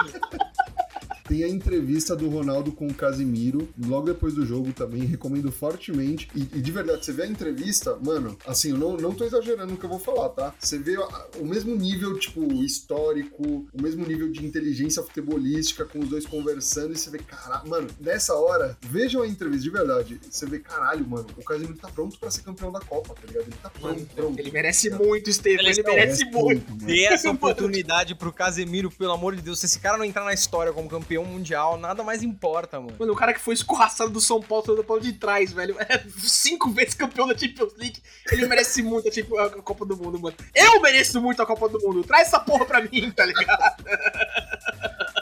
[1.31, 6.29] Tem a entrevista do Ronaldo com o Casimiro, logo depois do jogo também, recomendo fortemente.
[6.35, 9.71] E, e de verdade, você vê a entrevista, mano, assim, eu não, não tô exagerando
[9.71, 10.53] no que eu vou falar, tá?
[10.59, 16.01] Você vê a- o mesmo nível, tipo, histórico, o mesmo nível de inteligência futebolística com
[16.01, 20.21] os dois conversando e você vê, caralho, mano, nessa hora, vejam a entrevista, de verdade.
[20.29, 23.45] Você vê, caralho, mano, o Casimiro tá pronto pra ser campeão da Copa, tá ligado?
[23.45, 24.39] Ele tá pronto, Mano, pronto.
[24.39, 25.61] Ele merece muito, Estevam.
[25.61, 26.71] Ele, Ele merece muito.
[26.73, 26.87] mano.
[26.87, 29.61] Dê essa oportunidade pro Casemiro, pelo amor de Deus.
[29.61, 32.95] Se esse cara não entrar na história como campeão mundial, nada mais importa, mano.
[32.99, 35.77] Mano, o cara que foi escorraçado do São Paulo todo pau de trás, velho.
[35.81, 38.01] É cinco vezes campeão da Champions League.
[38.31, 40.37] Ele merece muito a, Champions- a Copa do Mundo, mano.
[40.55, 42.03] Eu mereço muito a Copa do Mundo.
[42.05, 43.85] Traz essa porra pra mim, tá ligado?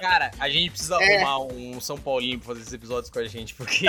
[0.00, 1.16] Cara, a gente precisa É.
[1.22, 3.86] arrumar um São Paulinho pra fazer esses episódios com a gente, porque.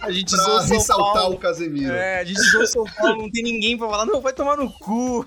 [0.00, 1.34] a gente Pra ressaltar Paulo.
[1.36, 1.92] o Casemiro.
[1.94, 4.72] É, a gente zoou São Paulo, não tem ninguém pra falar, não, vai tomar no
[4.78, 5.24] cu.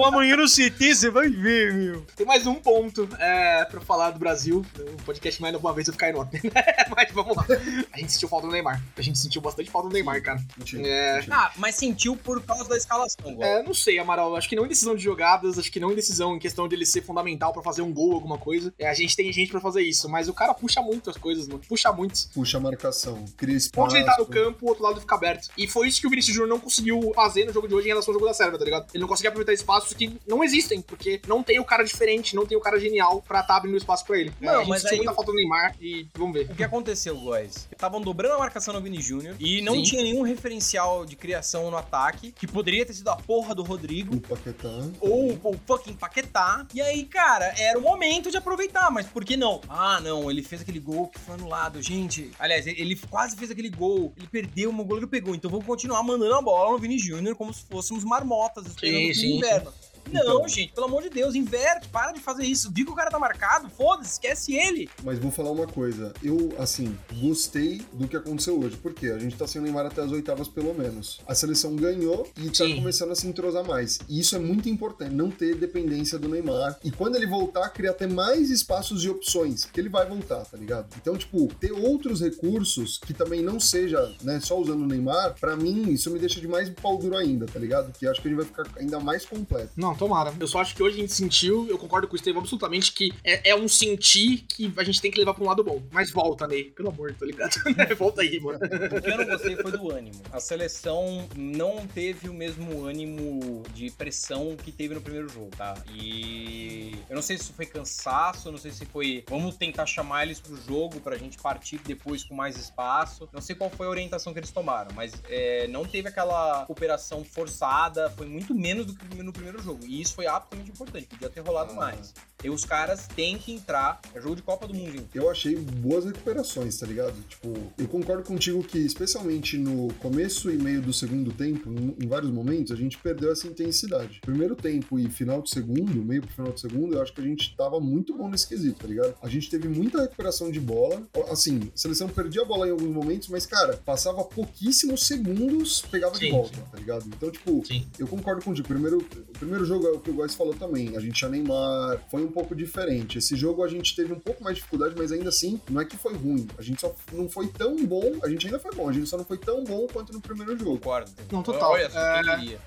[0.00, 2.06] Eu vou amanhã no CT, você vai ver, meu.
[2.16, 4.64] Tem mais um ponto é, pra falar do Brasil.
[4.78, 6.40] O podcast mais uma vez vai ficar enorme.
[6.96, 7.44] Mas vamos lá.
[7.92, 8.82] A gente sentiu falta do Neymar.
[8.96, 10.42] A gente sentiu bastante falta do Neymar, cara.
[10.56, 11.14] Mentira, É.
[11.16, 11.36] mentira.
[11.36, 13.46] Ah, mas sentiu por causa da escalação, agora.
[13.46, 14.34] É, não sei, Amaral.
[14.36, 16.74] Acho que não em decisão de jogadas, acho que não em decisão em questão de
[16.74, 18.72] ele ser fundamental pra fazer um gol, alguma coisa.
[18.78, 21.46] É, a gente tem gente pra fazer isso, mas o cara puxa muito as coisas,
[21.46, 21.60] mano.
[21.68, 22.26] Puxa muito.
[22.34, 23.84] Puxa a marcação, cria espaço.
[23.86, 25.50] Onde ele tá no campo, o outro lado fica aberto.
[25.58, 27.90] E foi isso que o Vinícius Júnior não conseguiu fazer no jogo de hoje em
[27.90, 28.86] relação ao jogo da Sérvia, tá ligado?
[28.94, 29.52] Ele não conseguia aproveitar
[29.90, 33.22] espaços que não existem, porque não tem o cara diferente, não tem o cara genial
[33.22, 34.32] pra estar abrindo espaço pra ele.
[34.40, 36.50] Não, É, a gente mas sentiu aí muita o- falta do Neymar e vamos ver.
[36.50, 37.68] O que aconteceu, guys?
[37.72, 39.82] Estavam dobrando a marcação no Vini Júnior e não Sim.
[39.82, 44.16] tinha nenhum referencial de criação no ataque, que poderia ter sido a porra do Rodrigo.
[44.16, 44.68] O Paquetá.
[45.00, 46.66] Ou o fucking Paquetá.
[46.74, 49.60] E aí, cara, era o momento de aproveitar, mas por que não?
[49.68, 51.82] Ah, não, ele fez aquele gol que foi anulado.
[51.82, 54.12] Gente, aliás, ele quase fez aquele gol.
[54.16, 55.34] Ele perdeu, o goleiro pegou.
[55.34, 59.14] Então vamos continuar mandando a bola no Vini Júnior como se fôssemos marmotas esperando do
[59.14, 59.72] sim, inverno.
[60.10, 60.48] Não, Então.
[60.48, 62.70] gente, pelo amor de Deus, inverte, para de fazer isso.
[62.72, 63.68] Viu que o cara tá marcado?
[63.70, 64.88] Foda-se, esquece ele.
[65.04, 66.12] Mas vou falar uma coisa.
[66.22, 68.76] Eu, assim, gostei do que aconteceu hoje.
[68.76, 71.20] Porque a gente tá sem o Neymar até as oitavas, pelo menos.
[71.26, 72.76] A seleção ganhou e tá Sim.
[72.76, 73.98] começando a se entrosar mais.
[74.08, 76.78] E isso é muito importante, não ter dependência do Neymar.
[76.84, 79.64] E quando ele voltar, criar até mais espaços e opções.
[79.64, 80.88] Porque ele vai voltar, tá ligado?
[81.00, 85.56] Então, tipo, ter outros recursos que também não seja, né, só usando o Neymar, pra
[85.56, 87.92] mim, isso me deixa de mais pau duro ainda, tá ligado?
[87.92, 89.72] Que acho que a gente vai ficar ainda mais completo.
[89.76, 90.32] Não, tomara.
[90.38, 93.12] Eu só acho que hoje a gente sentiu, eu concordo com o Estevão absolutamente, que
[93.24, 95.82] é, é um sentir que a gente tem que levar pra um lado bom.
[95.90, 96.64] Mas volta, Ney.
[96.64, 97.54] Pelo amor, tá ligado?
[97.98, 98.58] volta aí, mano.
[98.58, 100.20] O que eu não gostei foi do ânimo.
[100.32, 105.74] A seleção não teve o mesmo ânimo de pressão que teve no primeiro jogo, tá?
[105.92, 110.24] E eu não sei se foi cansaço, eu não sei se foi vamos tentar chamar
[110.24, 113.28] eles pro jogo pra gente partir depois com mais espaço.
[113.32, 117.24] Não sei qual foi a orientação que eles tomaram, mas é, não teve aquela cooperação
[117.24, 119.79] forçada, foi muito menos do que no primeiro jogo.
[119.86, 121.76] E isso foi absolutamente importante, podia ter rolado Ah.
[121.76, 122.14] mais.
[122.42, 125.08] E os caras têm que entrar, é jogo de Copa do Mundo, gente.
[125.14, 127.14] eu achei boas recuperações, tá ligado?
[127.28, 132.30] Tipo, eu concordo contigo que, especialmente no começo e meio do segundo tempo, em vários
[132.30, 134.20] momentos, a gente perdeu essa intensidade.
[134.20, 137.24] Primeiro tempo e final do segundo, meio pro final do segundo, eu acho que a
[137.24, 139.14] gente tava muito bom nesse quesito, tá ligado?
[139.22, 141.02] A gente teve muita recuperação de bola.
[141.28, 146.14] Assim, a seleção perdia a bola em alguns momentos, mas, cara, passava pouquíssimos segundos, pegava
[146.14, 146.62] de Sim, volta, sim.
[146.70, 147.04] tá ligado?
[147.06, 147.86] Então, tipo, Sim.
[147.98, 148.66] eu concordo contigo.
[148.66, 150.96] Primeiro, o primeiro jogo é o que o Góis falou também.
[150.96, 153.18] A gente tinha Neymar, foi um pouco diferente.
[153.18, 155.84] Esse jogo a gente teve um pouco mais de dificuldade, mas ainda assim, não é
[155.84, 156.46] que foi ruim.
[156.58, 158.18] A gente só não foi tão bom.
[158.22, 160.56] A gente ainda foi bom, a gente só não foi tão bom quanto no primeiro
[160.58, 160.78] jogo.
[160.78, 161.10] Concordo.
[161.30, 161.72] Não, total.
[161.72, 162.58] Olha só, É.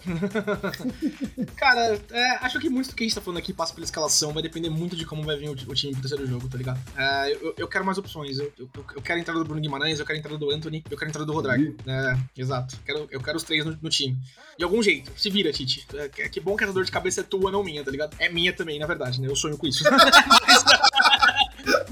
[1.56, 4.32] Cara, é, acho que muito do que a gente tá falando aqui passa pela escalação,
[4.32, 6.80] vai depender muito de como vai vir o, o time pro terceiro jogo, tá ligado?
[6.96, 8.38] É, eu, eu quero mais opções.
[8.38, 10.84] Eu, eu, eu quero a entrada do Bruno Guimarães, eu quero a entrada do Anthony,
[10.90, 11.76] eu quero a entrada do Rodrigo.
[11.86, 12.78] É, exato.
[12.84, 14.16] Quero, eu quero os três no, no time.
[14.58, 15.10] De algum jeito.
[15.16, 15.86] Se vira, Tite.
[15.94, 18.16] É, que, que bom que essa dor de cabeça é tua, não minha, tá ligado?
[18.18, 19.28] É minha também, na verdade, né?
[19.28, 19.84] Eu sonho com isso.
[19.88, 20.79] Mas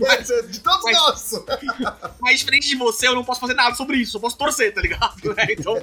[0.06, 1.44] é de todos Mas- nós!
[2.20, 4.16] Mas diferente de você, eu não posso fazer nada sobre isso.
[4.16, 5.16] Eu posso torcer, tá ligado?
[5.38, 5.74] É, Então,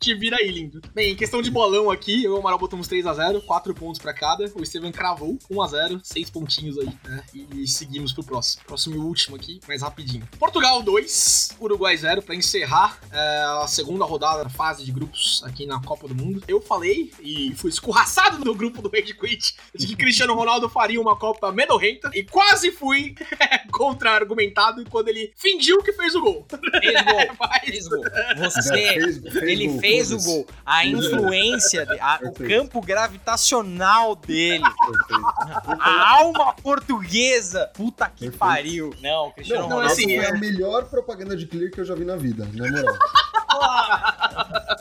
[0.00, 0.80] te vira aí, lindo.
[0.94, 4.12] Bem, em questão de bolão aqui, eu e o Amaral botamos 3x0, 4 pontos pra
[4.14, 4.44] cada.
[4.54, 7.22] O Estevam cravou 1x0, 6 pontinhos aí, né?
[7.34, 8.64] E seguimos pro próximo.
[8.66, 10.26] Próximo e último aqui, mais rapidinho.
[10.38, 15.66] Portugal 2, Uruguai 0, pra encerrar é, a segunda rodada da fase de grupos aqui
[15.66, 16.42] na Copa do Mundo.
[16.48, 21.00] Eu falei, e fui escorraçado no grupo do Rage Quit, de que Cristiano Ronaldo faria
[21.00, 23.14] uma Copa medorrenta, e quase fui
[23.70, 26.46] contra-argumentado quando ele fingiu que fez o gol.
[26.80, 27.36] Fez gol.
[27.38, 28.04] Mas- Fez gol.
[28.38, 28.62] Você.
[28.94, 30.46] fez- fez Ele gol, fez o gol.
[30.66, 35.82] A influência, a- o campo gravitacional dele, Perfeito.
[35.82, 37.70] a alma portuguesa.
[37.74, 38.38] Puta que Perfeito.
[38.38, 38.94] pariu.
[39.00, 39.92] Não, o Cristiano Não, não, Ronaldo.
[39.92, 42.70] assim, foi é- a melhor propaganda de clear que eu já vi na vida, na
[42.70, 42.96] moral.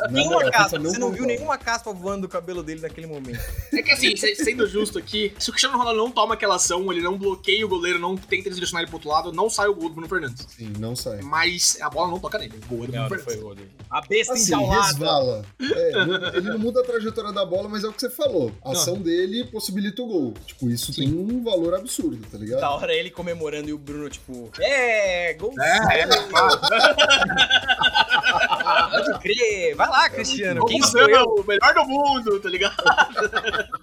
[0.10, 0.80] Nenhuma moral, caspa.
[0.80, 3.40] Você não viu nenhuma caspa voando do cabelo dele naquele momento.
[3.72, 6.92] É que assim, se- sendo justo aqui, se o Cristiano Ronaldo não toma aquela ação,
[6.92, 9.74] ele não bloqueia o goleiro, não tenta direcionar ele pro outro lado, não sai o
[9.76, 10.46] gol do Bruno Fernandes.
[10.50, 11.22] Sim, não sai.
[11.22, 12.54] Mas a bola não toca nele.
[12.64, 13.44] O gol é do Não, Bruno foi Fernandes.
[13.44, 13.72] gol dele.
[13.90, 14.82] A besta Assim, enjaulada.
[14.88, 15.46] resvala.
[15.62, 15.92] É,
[16.38, 18.52] ele não muda a trajetória da bola, mas é o que você falou.
[18.64, 20.34] A ação dele possibilita o gol.
[20.46, 21.02] Tipo, isso Sim.
[21.04, 22.62] tem um valor absurdo, tá ligado?
[22.62, 25.54] Da hora ele comemorando e o Bruno, tipo, é, gol.
[25.60, 26.60] É, é, claro.
[28.64, 29.76] Pode crer.
[29.76, 30.66] Vai lá, Cristiano.
[30.66, 31.26] Quem sou eu?
[31.26, 32.76] O melhor do mundo, tá ligado?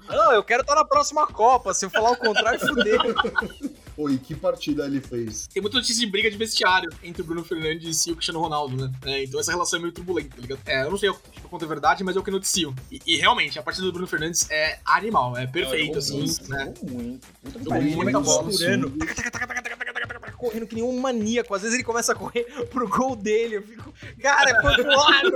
[0.09, 1.75] Não, eu quero estar na próxima Copa.
[1.75, 3.01] Se eu falar o contrário, fudeu.
[3.99, 5.49] Pô, e que partida ele fez?
[5.49, 8.77] Tem muita notícia de briga de vestiário entre o Bruno Fernandes e o Cristiano Ronaldo,
[8.77, 8.93] né?
[9.05, 10.61] É, então essa relação é meio turbulenta, tá ligado?
[10.67, 11.19] É, eu não sei o
[11.51, 12.73] quanto é verdade, mas é o que noticio.
[12.93, 16.73] E, e realmente, a partida do Bruno Fernandes é animal, é perfeito, assim, né?
[16.89, 17.27] Muito.
[17.43, 18.49] Muito bola.
[20.37, 21.53] Correndo que nem um maníaco.
[21.53, 23.57] Às vezes ele começa a correr pro gol dele.
[23.57, 25.33] Eu fico, cara, é pro lado.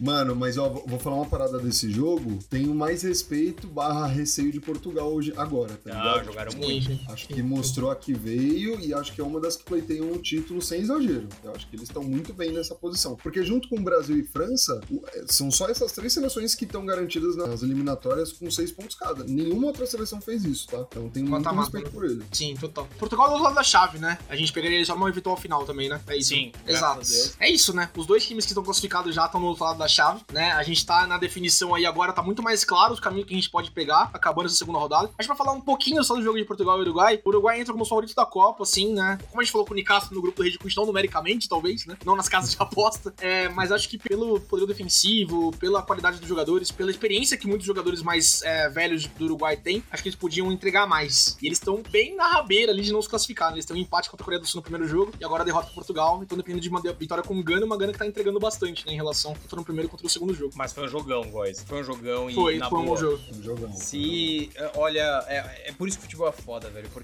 [0.00, 2.38] Mano, mas ó, vou falar uma parada desse jogo.
[2.48, 6.24] Tenho mais respeito barra receio de Portugal hoje, agora, tá Não, ligado?
[6.24, 7.12] jogaram Sim, muito.
[7.12, 10.18] Acho que mostrou a que veio e acho que é uma das que pleiteiam um
[10.18, 11.28] título sem exagero.
[11.42, 13.16] Eu acho que eles estão muito bem nessa posição.
[13.16, 16.84] Porque junto com Brasil e França, o- é, são só essas três seleções que estão
[16.84, 19.24] garantidas nas eliminatórias com seis pontos cada.
[19.24, 20.78] Nenhuma outra seleção fez isso, tá?
[20.90, 22.22] Então tenho muito Mata-mata, respeito por ele.
[22.32, 22.88] Sim, total.
[22.98, 24.18] Portugal é do outro lado da chave, né?
[24.28, 26.00] A gente pegaria ele só numa eventual final também, né?
[26.06, 26.30] É isso.
[26.30, 27.00] Sim, Exato.
[27.00, 27.44] a.
[27.44, 27.90] É isso, né?
[27.96, 30.52] Os dois times que estão classificados já estão no outro lado da chave, né?
[30.52, 33.36] A gente tá na definição aí agora, tá muito mais claro os caminhos que a
[33.36, 35.10] gente pode pegar, acabando essa segunda rodada.
[35.16, 37.72] Mas pra falar um pouquinho só do jogo de Portugal e Uruguai, o Uruguai entra
[37.72, 39.18] como favorito da Copa, assim, né?
[39.30, 41.96] Como a gente falou com o Nicasso no grupo do Rede não numericamente, talvez, né?
[42.04, 43.14] Não nas casas de aposta.
[43.20, 47.66] É, mas acho que pelo poder defensivo, pela qualidade dos jogadores, pela experiência que muitos
[47.66, 51.36] jogadores mais é, velhos do Uruguai têm, acho que eles podiam entregar mais.
[51.40, 53.50] E eles estão bem na rabeira ali de não se classificar.
[53.50, 53.56] né?
[53.56, 55.46] Eles têm um empate contra a Coreia do Sul no primeiro jogo e agora a
[55.46, 56.20] derrota para Portugal.
[56.22, 58.92] Então dependendo de uma vitória com o Gana, uma Gana que tá entregando bastante, né?
[58.92, 60.52] Em relação tanto no primeiro contra o segundo jogo.
[60.56, 61.62] Mas foi um jogão, boys.
[61.66, 62.98] Foi um jogão e Foi, na foi um bom boa.
[63.00, 63.22] jogo.
[63.32, 63.72] Um jogão.
[63.72, 66.88] Se, eh, olha, é, é por isso que o futebol é foda, velho.
[66.90, 67.03] Porque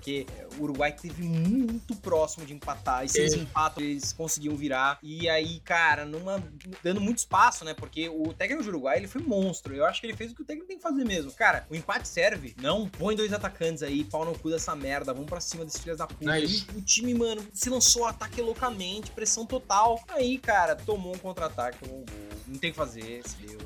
[0.59, 3.05] o Uruguai teve muito próximo de empatar.
[3.05, 3.22] E se É.
[3.22, 4.98] eles empatam, eles conseguiam virar.
[5.03, 6.42] E aí, cara, numa,
[6.82, 7.74] dando muito espaço, né?
[7.74, 9.74] Porque o técnico do Uruguai, ele foi monstro.
[9.74, 11.32] Eu acho que ele fez o que o técnico tem que fazer mesmo.
[11.32, 12.55] Cara, o empate serve.
[12.61, 15.12] Não, põe dois atacantes aí, pau no cu dessa merda.
[15.12, 16.36] Vamos pra cima desses filhos da puta.
[16.36, 20.03] É E o time, mano, se lançou ataque loucamente, pressão total.
[20.09, 22.30] Aí, cara, tomou um contra-ataque, tomou um gol.
[22.46, 23.59] Não tem o que fazer, se deu.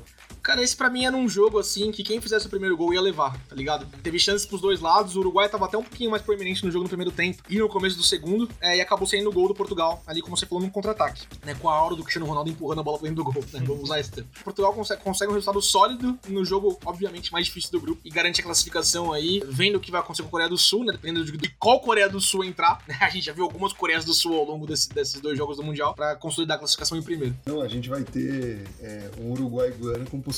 [0.45, 3.01] Cara, esse pra mim era um jogo assim que quem fizesse o primeiro gol ia
[3.01, 3.87] levar, tá ligado?
[4.03, 6.83] Teve chances pros dois lados, o Uruguai tava até um pouquinho mais proeminente no jogo
[6.83, 9.55] no primeiro tempo e no começo do segundo, é, e acabou saindo o gol do
[9.55, 11.55] Portugal, ali como você falou, num contra-ataque, né?
[11.55, 13.59] Com a aura do Cristiano Ronaldo empurrando a bola pra dentro do gol, né?
[13.65, 14.29] Vamos usar esse termo.
[14.43, 18.39] Portugal consegue, consegue um resultado sólido no jogo, obviamente, mais difícil do grupo e garante
[18.39, 20.91] a classificação aí, vendo o que vai acontecer com a Coreia do Sul, né?
[20.91, 22.95] Dependendo de, de qual Coreia do Sul entrar, né?
[23.01, 25.63] A gente já viu algumas Coreias do Sul ao longo desse- desses dois jogos do
[25.63, 27.35] Mundial pra consolidar a classificação em primeiro.
[27.47, 30.34] Não, a gente vai ter é, um Uruguai e Guiana com possibilidade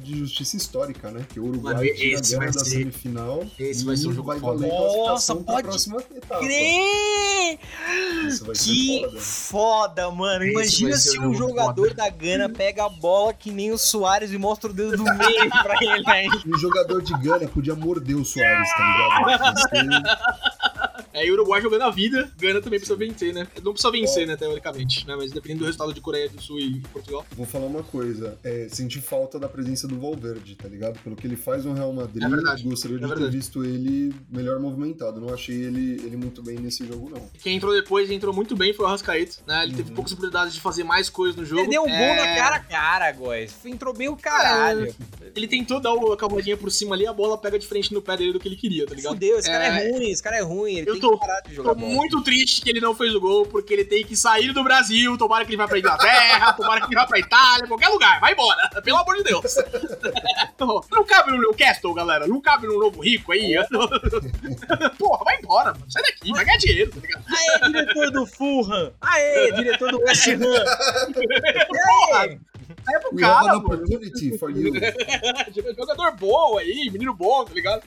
[0.00, 1.24] de justiça histórica, né?
[1.32, 4.28] Que o Uruguai Mano, tira a da ser- semifinal esse e vai ser um jogo
[4.28, 6.40] vai valer Nossa, pode próxima etapa.
[6.40, 7.58] Ser
[8.54, 9.20] Que foda.
[9.20, 10.44] foda, mano.
[10.44, 11.94] Esse Imagina se um um jogador foda.
[11.94, 15.48] da Gana pega a bola que nem o Soares e mostra o dedo do meio
[15.50, 16.28] pra ele aí.
[16.46, 20.02] Um jogador de Gana podia morder o Soares, tá ligado?
[21.22, 23.46] Isso É, o Uruguai jogando a vida, Gana também precisa vencer, né?
[23.62, 25.14] Não precisa vencer, né, teoricamente, né?
[25.16, 27.24] Mas dependendo do resultado de Coreia do Sul e Portugal.
[27.36, 30.98] Vou falar uma coisa, é, senti falta da presença do Valverde, tá ligado?
[31.00, 33.36] Pelo que ele faz no Real Madrid, É verdade, gostaria de é ter verdade.
[33.36, 35.20] visto ele melhor movimentado.
[35.20, 37.28] Não achei ele, ele muito bem nesse jogo, não.
[37.42, 39.64] Quem entrou depois, entrou muito bem, foi o Arrascaeta, né?
[39.64, 39.94] Ele teve Uhum.
[39.96, 41.62] poucas oportunidades de fazer mais coisas no jogo.
[41.62, 43.54] Ele deu um gol É, na cara a cara, Góis.
[43.64, 44.94] Entrou bem o caralho.
[45.34, 48.00] Ele tentou dar o- a cavadinha por cima ali, a bola pega de frente no
[48.02, 49.12] pé dele do que ele queria, tá ligado?
[49.14, 49.88] Fudeu, esse cara é...
[49.88, 49.92] É.
[49.92, 50.72] ruim, esse cara é ruim.
[50.78, 51.07] Ele Eu tem tô-
[51.56, 51.76] Tô bola.
[51.76, 55.16] muito triste que ele não fez o gol, porque ele tem que sair do Brasil.
[55.16, 58.20] Tomara que ele vá pra Inglaterra, tomara que ele vá pra Itália, qualquer lugar.
[58.20, 59.54] Vai embora, pelo amor de Deus.
[60.58, 62.26] não, cabe no Newcastle, galera.
[62.26, 63.54] Não cabe no novo rico aí.
[64.98, 65.90] Porra, vai embora, mano.
[65.90, 67.24] Sai daqui, vai ganhar dinheiro, tá ligado?
[67.28, 68.92] Aê, diretor do Fulham!
[69.00, 70.38] Aê, diretor do West Ham!
[72.16, 72.38] Aê!
[73.00, 74.72] Pro cara, an opportunity for you.
[75.76, 77.82] Jogador bom aí, menino bom, tá ligado?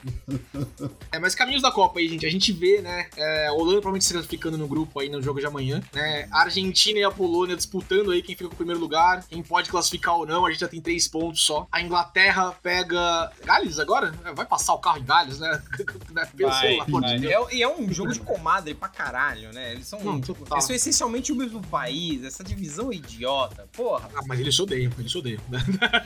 [1.12, 2.26] é, mas caminhos da Copa aí, gente.
[2.26, 3.08] A gente vê, né?
[3.16, 6.28] É, Holanda provavelmente se classificando no grupo aí no jogo de amanhã, né?
[6.30, 9.70] A Argentina e a Polônia disputando aí quem fica com o primeiro lugar, quem pode
[9.70, 10.46] classificar ou não.
[10.46, 11.66] A gente já tem três pontos só.
[11.70, 13.30] A Inglaterra pega.
[13.44, 14.14] Gales agora?
[14.24, 15.62] É, Vai passar o carro em Gales, né?
[16.12, 16.28] Né?
[16.38, 17.18] Vai, vai.
[17.18, 17.48] Deus.
[17.50, 19.72] É- E é, um jogo de comadre pra caralho, né?
[19.72, 20.56] Eles são, total.
[20.58, 23.66] eles são essencialmente o mesmo país, essa divisão idiota.
[23.72, 24.10] Porra.
[24.14, 24.62] Ah, mas eles se
[24.92, 25.40] odeiam, eles odeiam.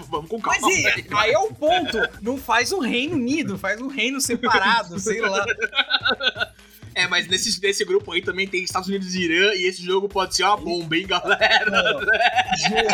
[0.10, 0.60] Vamos com calma.
[0.62, 1.16] Mas e- velho.
[1.16, 1.98] aí é o ponto.
[2.22, 5.44] Não faz um reino unido, faz um reino separado, sei lá.
[6.94, 10.08] É, mas nesse, nesse grupo aí também tem Estados Unidos e Irã, e esse jogo
[10.08, 12.00] pode ser uma bomba, hein, galera?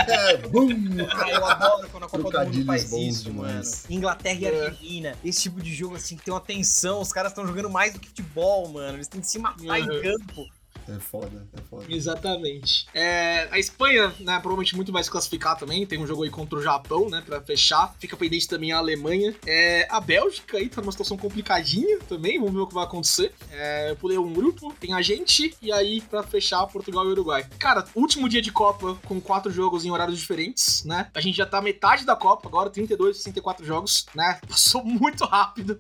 [0.09, 0.69] É, bum!
[1.13, 3.85] Ah, eu adoro quando a Copa do Mundo faz bons isso, demais.
[3.89, 3.97] mano.
[3.97, 4.65] Inglaterra e É.
[4.67, 5.15] Argentina.
[5.25, 7.01] Esse tipo de jogo, assim, que tem uma tensão.
[7.01, 8.97] Os caras estão jogando mais do que futebol, mano.
[8.97, 10.03] Eles têm que se matar em Uhum.
[10.03, 10.47] campo.
[10.89, 11.85] É foda, é foda.
[11.89, 12.87] Exatamente.
[12.95, 15.87] É, a Espanha, né, provavelmente muito vai se classificar também.
[15.87, 17.95] Tem um jogo aí contra o Japão, né, pra fechar.
[17.99, 19.35] Fica pendente também a Alemanha.
[19.47, 22.39] É, a Bélgica aí tá numa situação complicadinha também.
[22.39, 23.33] Vamos ver o que vai acontecer.
[23.51, 27.47] É, eu pulei um grupo, tem a gente, e aí pra fechar Portugal e Uruguai.
[27.59, 31.09] Cara, último dia de Copa com quatro jogos em horários diferentes, né?
[31.15, 34.39] A gente já tá metade da Copa agora, 32, 64 jogos, né?
[34.49, 35.79] Passou muito rápido.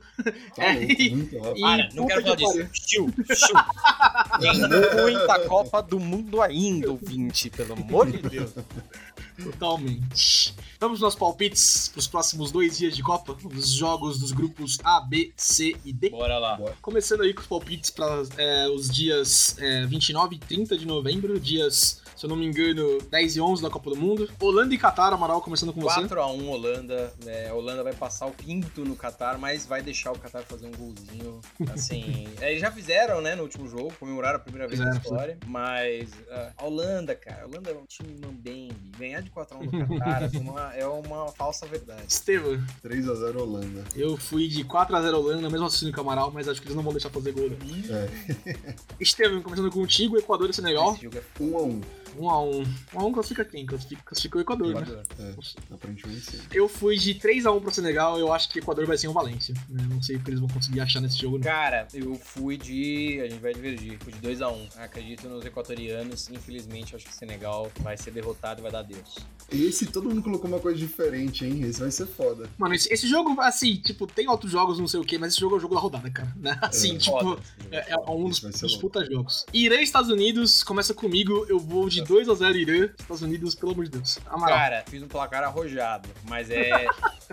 [0.55, 1.59] Tá É, louco, e- muito rápido.
[1.59, 2.68] e Para, não quero falar disso.
[2.72, 3.57] Chiu, chiu.
[5.01, 8.53] Muita Copa do Mundo ainda, ouvinte, pelo amor de Deus.
[9.43, 10.55] Totalmente.
[10.78, 15.32] Vamos nos palpites pros próximos dois dias de Copa, os jogos dos grupos A, B,
[15.36, 16.11] C e D.
[16.11, 16.59] Bora lá.
[16.80, 18.20] Começando aí com os palpites para
[18.70, 23.37] os dias é, 29 e 30 de novembro, dias, se eu não me engano, 10
[23.37, 24.31] e 11 da Copa do Mundo.
[24.41, 26.01] Holanda e Catar, Amaral, começando com você.
[26.01, 27.13] 4x1 Holanda.
[27.27, 30.67] É, a Holanda vai passar o pinto no Qatar, mas vai deixar o Qatar fazer
[30.67, 31.41] um golzinho.
[31.73, 32.29] Assim.
[32.41, 35.39] é, eles já fizeram, né, no último jogo, comemoraram a primeira vez na história.
[35.47, 38.93] Mas ah, a Holanda, cara, a Holanda é um time mambembe.
[38.99, 42.03] Ganhar de 4x1 no Qatar é uma, é uma falsa verdade.
[42.09, 43.85] Estevam, 3x0 Holanda.
[43.97, 46.93] eu fui de 4x0 Holanda, mesmo assim no Amaral, mas acho que eles não vão
[46.93, 47.49] deixar fazer gol.
[47.49, 47.57] né?
[48.47, 50.93] É, Estevam, começando contigo, Equador e Senegal.
[50.93, 51.83] Esse jogo é 1x1.
[52.19, 52.67] 1x1.
[52.95, 53.67] 1x1 classifica quem?
[53.67, 54.81] Classifica, classifica o Equador, né?
[54.83, 55.05] Equador.
[55.19, 56.39] É, aparentemente sim.
[56.53, 59.55] Eu fui de 3x1 pro Senegal, eu acho que o Equador vai ser um Valência.
[59.69, 59.87] né?
[59.91, 61.45] Não sei o que eles vão conseguir achar nesse jogo, não.
[61.45, 63.21] Cara, eu fui de.
[63.21, 63.99] A gente vai divergir.
[64.01, 64.77] Fui de 2x1.
[64.79, 66.29] Acredito nos equatorianos.
[66.31, 69.17] Infelizmente, acho que o Senegal vai ser derrotado e vai dar adeus.
[69.51, 71.63] Esse todo mundo colocou uma coisa diferente, hein?
[71.63, 72.49] Esse vai ser foda.
[72.59, 75.41] Mano, esse, esse jogo, assim, tipo, tem outros jogos, não sei o que, mas esse
[75.41, 76.33] jogo é o jogo da rodada, cara.
[76.37, 76.59] Né?
[76.63, 79.45] Assim, É, tipo, Foda é, é um dos, dos puta jogos.
[79.53, 82.90] Irã e Estados Unidos, começa comigo, eu vou de 2x0 Irã.
[82.98, 84.18] Estados Unidos, pelo amor de Deus.
[84.26, 84.57] Amaral.
[84.59, 86.86] Cara, fiz um placar arrojado, mas é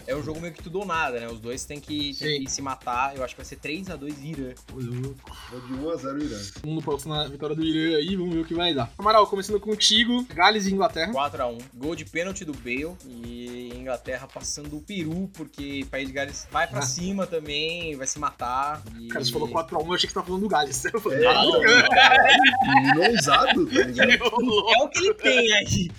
[0.07, 1.27] é um jogo meio que tudo ou nada, né?
[1.27, 3.15] Os dois têm que, têm que se matar.
[3.15, 4.53] Eu acho que vai ser 3x2 Irã.
[4.73, 5.31] Ô, louco.
[5.51, 6.37] Vou de 1x0 Irã.
[6.61, 8.91] Vamos no próximo na vitória do Irã aí, vamos ver o que vai dar.
[8.97, 11.11] Amaral, começando contigo, Gales e Inglaterra.
[11.11, 11.61] 4x1.
[11.75, 16.47] Gol de pênalti do Bale e Inglaterra passando o peru, porque o País de Gales
[16.51, 16.83] vai pra Ah.
[16.83, 18.81] cima também, vai se matar.
[18.99, 19.07] E...
[19.07, 20.85] Cara, você falou 4x1, eu achei que você tava falando do Gales.
[20.85, 22.41] Eu falei, É, "Caralho, não, caralho,
[22.75, 24.58] menino ousado, tá ligado?
[24.59, 25.91] Ô, louco." É o que ele tem aí.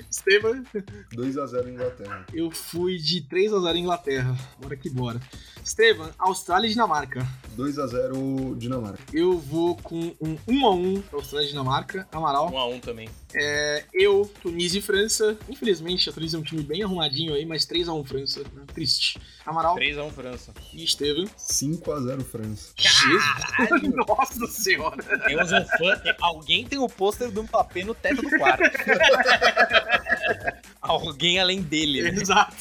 [0.10, 0.62] Estevam,
[1.14, 2.26] 2x0 Inglaterra.
[2.32, 4.36] eu fui de 3x0 Inglaterra.
[4.58, 5.20] Bora que bora.
[5.70, 7.26] Estevam, Austrália e Dinamarca.
[7.58, 9.02] 2x0 Dinamarca.
[9.12, 12.06] Eu vou com um 1x1 pra Austrália e Dinamarca.
[12.12, 12.52] Amaral.
[12.52, 13.08] 1x1 também.
[13.34, 15.36] É, eu, Tunísia e França.
[15.48, 18.40] Infelizmente, a Tunísia é um time bem arrumadinho aí, mas 3x1 França.
[18.54, 18.62] né?
[18.72, 19.18] Triste.
[19.44, 20.54] Amaral 3x1 França.
[20.72, 21.24] e Estevam.
[21.36, 22.72] 5x0 França.
[22.76, 23.24] Jesus.
[24.06, 25.02] Nossa senhora.
[25.26, 26.00] Temos um fã.
[26.20, 28.62] Alguém tem o pôster do Mbappé no teto do quarto.
[30.86, 32.10] Alguém além dele, né?
[32.10, 32.54] Exato.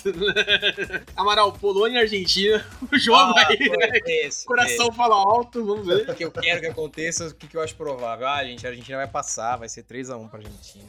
[1.15, 2.65] Amaral, Polônia e Argentina.
[2.91, 3.57] O jogo Ah, aí.
[3.69, 3.99] né?
[4.05, 6.09] esse, Coração fala alto, vamos ver.
[6.09, 8.27] O que eu quero que aconteça, o que, que eu acho provável.
[8.27, 10.85] Ah, gente, a Argentina vai passar, vai ser 3x1 pra Argentina.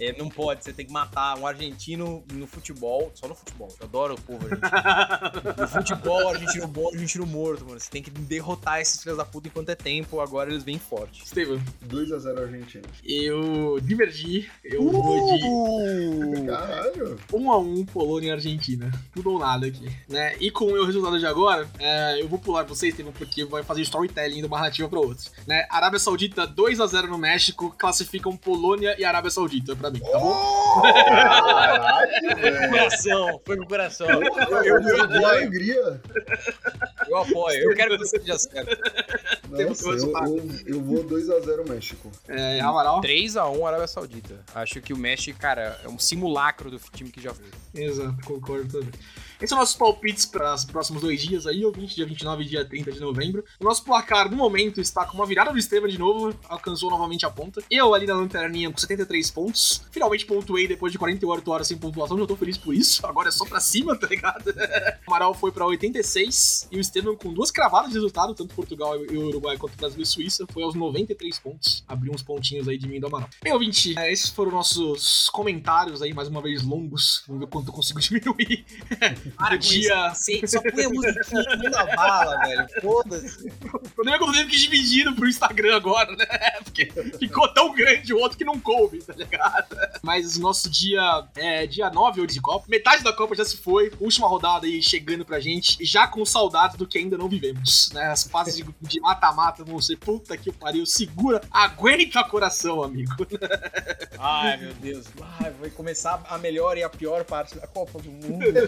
[0.00, 3.68] É, não pode, você tem que matar um argentino no futebol, só no futebol.
[3.80, 4.68] Eu adoro o povo argentino.
[5.58, 7.80] No futebol, argentino bom, argentino morto, mano.
[7.80, 11.26] Você tem que derrotar esses filhos da puta enquanto é tempo, agora eles vêm fortes.
[11.26, 12.84] Estevam, 2x0 Argentina.
[13.04, 14.48] eu divergi.
[14.62, 16.46] Eu vou de Uh!
[16.46, 17.18] Caralho.
[17.32, 18.90] 1x1 Polônia e Argentina.
[19.14, 19.90] Tudo ou nada aqui.
[20.08, 20.36] Né?
[20.40, 23.62] E com o meu resultado de agora, é, eu vou pular vocês, Estevam, porque vai
[23.62, 25.30] fazer storytelling de uma narrativa pra outros.
[25.46, 25.66] Né?
[25.70, 30.82] Arábia Saudita 2x0 no México, classificam Polônia e Arábia Saudita pra mim, tá bom?
[30.82, 32.68] Caralho.
[32.70, 34.08] Coração, foi com o coração.
[34.08, 36.00] Eu, Eu eu, vou de apoio, alegria.
[37.08, 37.70] eu apoio.
[37.70, 38.76] Eu quero que você seja certo.
[39.56, 42.10] Temos Nossa, eu, eu, eu vou 2x0 México.
[42.28, 43.00] É, Amaral.
[43.00, 44.44] 3x1 Arábia Saudita.
[44.54, 47.46] Acho que o México, cara, é um simulacro do time que já foi.
[47.74, 48.90] Exato, concordo também.
[49.38, 52.46] Esses são nossos palpites para os próximos dois dias aí, ou 20, dia 29 e
[52.46, 53.44] dia 30 de novembro.
[53.60, 57.24] O nosso placar, no momento, está com uma virada do Estevam de novo, alcançou novamente
[57.24, 57.62] a ponta.
[57.70, 59.84] Eu ali na lanterninha com 73 pontos.
[59.92, 63.06] Finalmente pontuei depois de 48 horas sem pontuação, já tô feliz por isso.
[63.06, 64.48] Agora é só pra cima, tá ligado?
[64.48, 64.54] O
[65.06, 69.16] Amaral foi pra 86 e o Estevam com duas cravadas de resultado, tanto Portugal e
[69.16, 71.84] o Uruguai quanto Brasil e Suíça, foi aos 93 pontos.
[71.86, 73.30] Abriu uns pontinhos aí de mim do Amaral.
[73.42, 77.22] Bem, ouvinte, é, esses foram nossos comentários aí, mais uma vez longos.
[77.26, 78.64] Vamos ver quanto eu consigo diminuir.
[79.36, 80.10] Para do dia.
[80.10, 82.66] Você só põe a musiquinha no da bala, velho.
[82.80, 83.48] Foda-se.
[83.48, 86.26] O problema é que eu tendo que dividir pro Instagram agora, né?
[86.64, 86.86] Porque
[87.18, 89.76] ficou tão grande o outro que não coube, tá ligado?
[90.02, 92.66] Mas o nosso dia é dia 9 hoje de Copa.
[92.68, 93.92] Metade da Copa já se foi.
[94.00, 95.84] Última rodada aí chegando pra gente.
[95.84, 98.06] Já com saudades do que ainda não vivemos, né?
[98.06, 100.86] As fases de, de mata mata-mata vão ser puta que o pariu.
[100.86, 103.14] Segura, aguenta coração, amigo.
[104.18, 105.06] Ai, meu Deus.
[105.40, 108.44] Ai, vai começar a melhor e a pior parte da Copa do Mundo.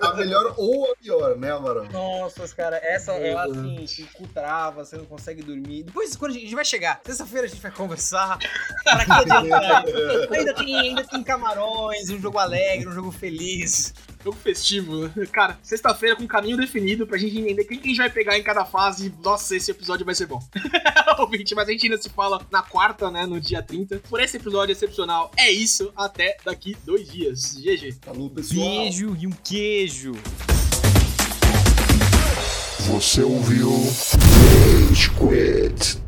[0.00, 1.86] A melhor ou a pior, né, Amaral?
[1.90, 5.84] Nossa, cara, essa é assim, o cu trava, você não consegue dormir.
[5.84, 8.38] Depois, quando a gente vai chegar, sexta-feira a gente vai conversar.
[8.82, 9.84] Pra que adiantar?
[10.30, 13.94] ainda, tem, ainda tem camarões, um jogo alegre, um jogo feliz.
[14.24, 15.10] Jogo festivo.
[15.30, 18.42] Cara, sexta-feira com caminho definido pra gente entender quem que a gente vai pegar em
[18.42, 19.12] cada fase.
[19.22, 20.40] Nossa, esse episódio vai ser bom.
[21.20, 23.26] Ouvinte, mas a gente ainda se fala na quarta, né?
[23.26, 24.00] No dia 30.
[24.08, 25.92] Por esse episódio excepcional, é isso.
[25.94, 27.54] Até daqui dois dias.
[27.54, 27.98] GG.
[28.00, 28.66] Falou, pessoal.
[28.66, 30.14] Beijo e um queijo.
[32.88, 33.70] Você ouviu
[34.88, 36.02] Rage Quit.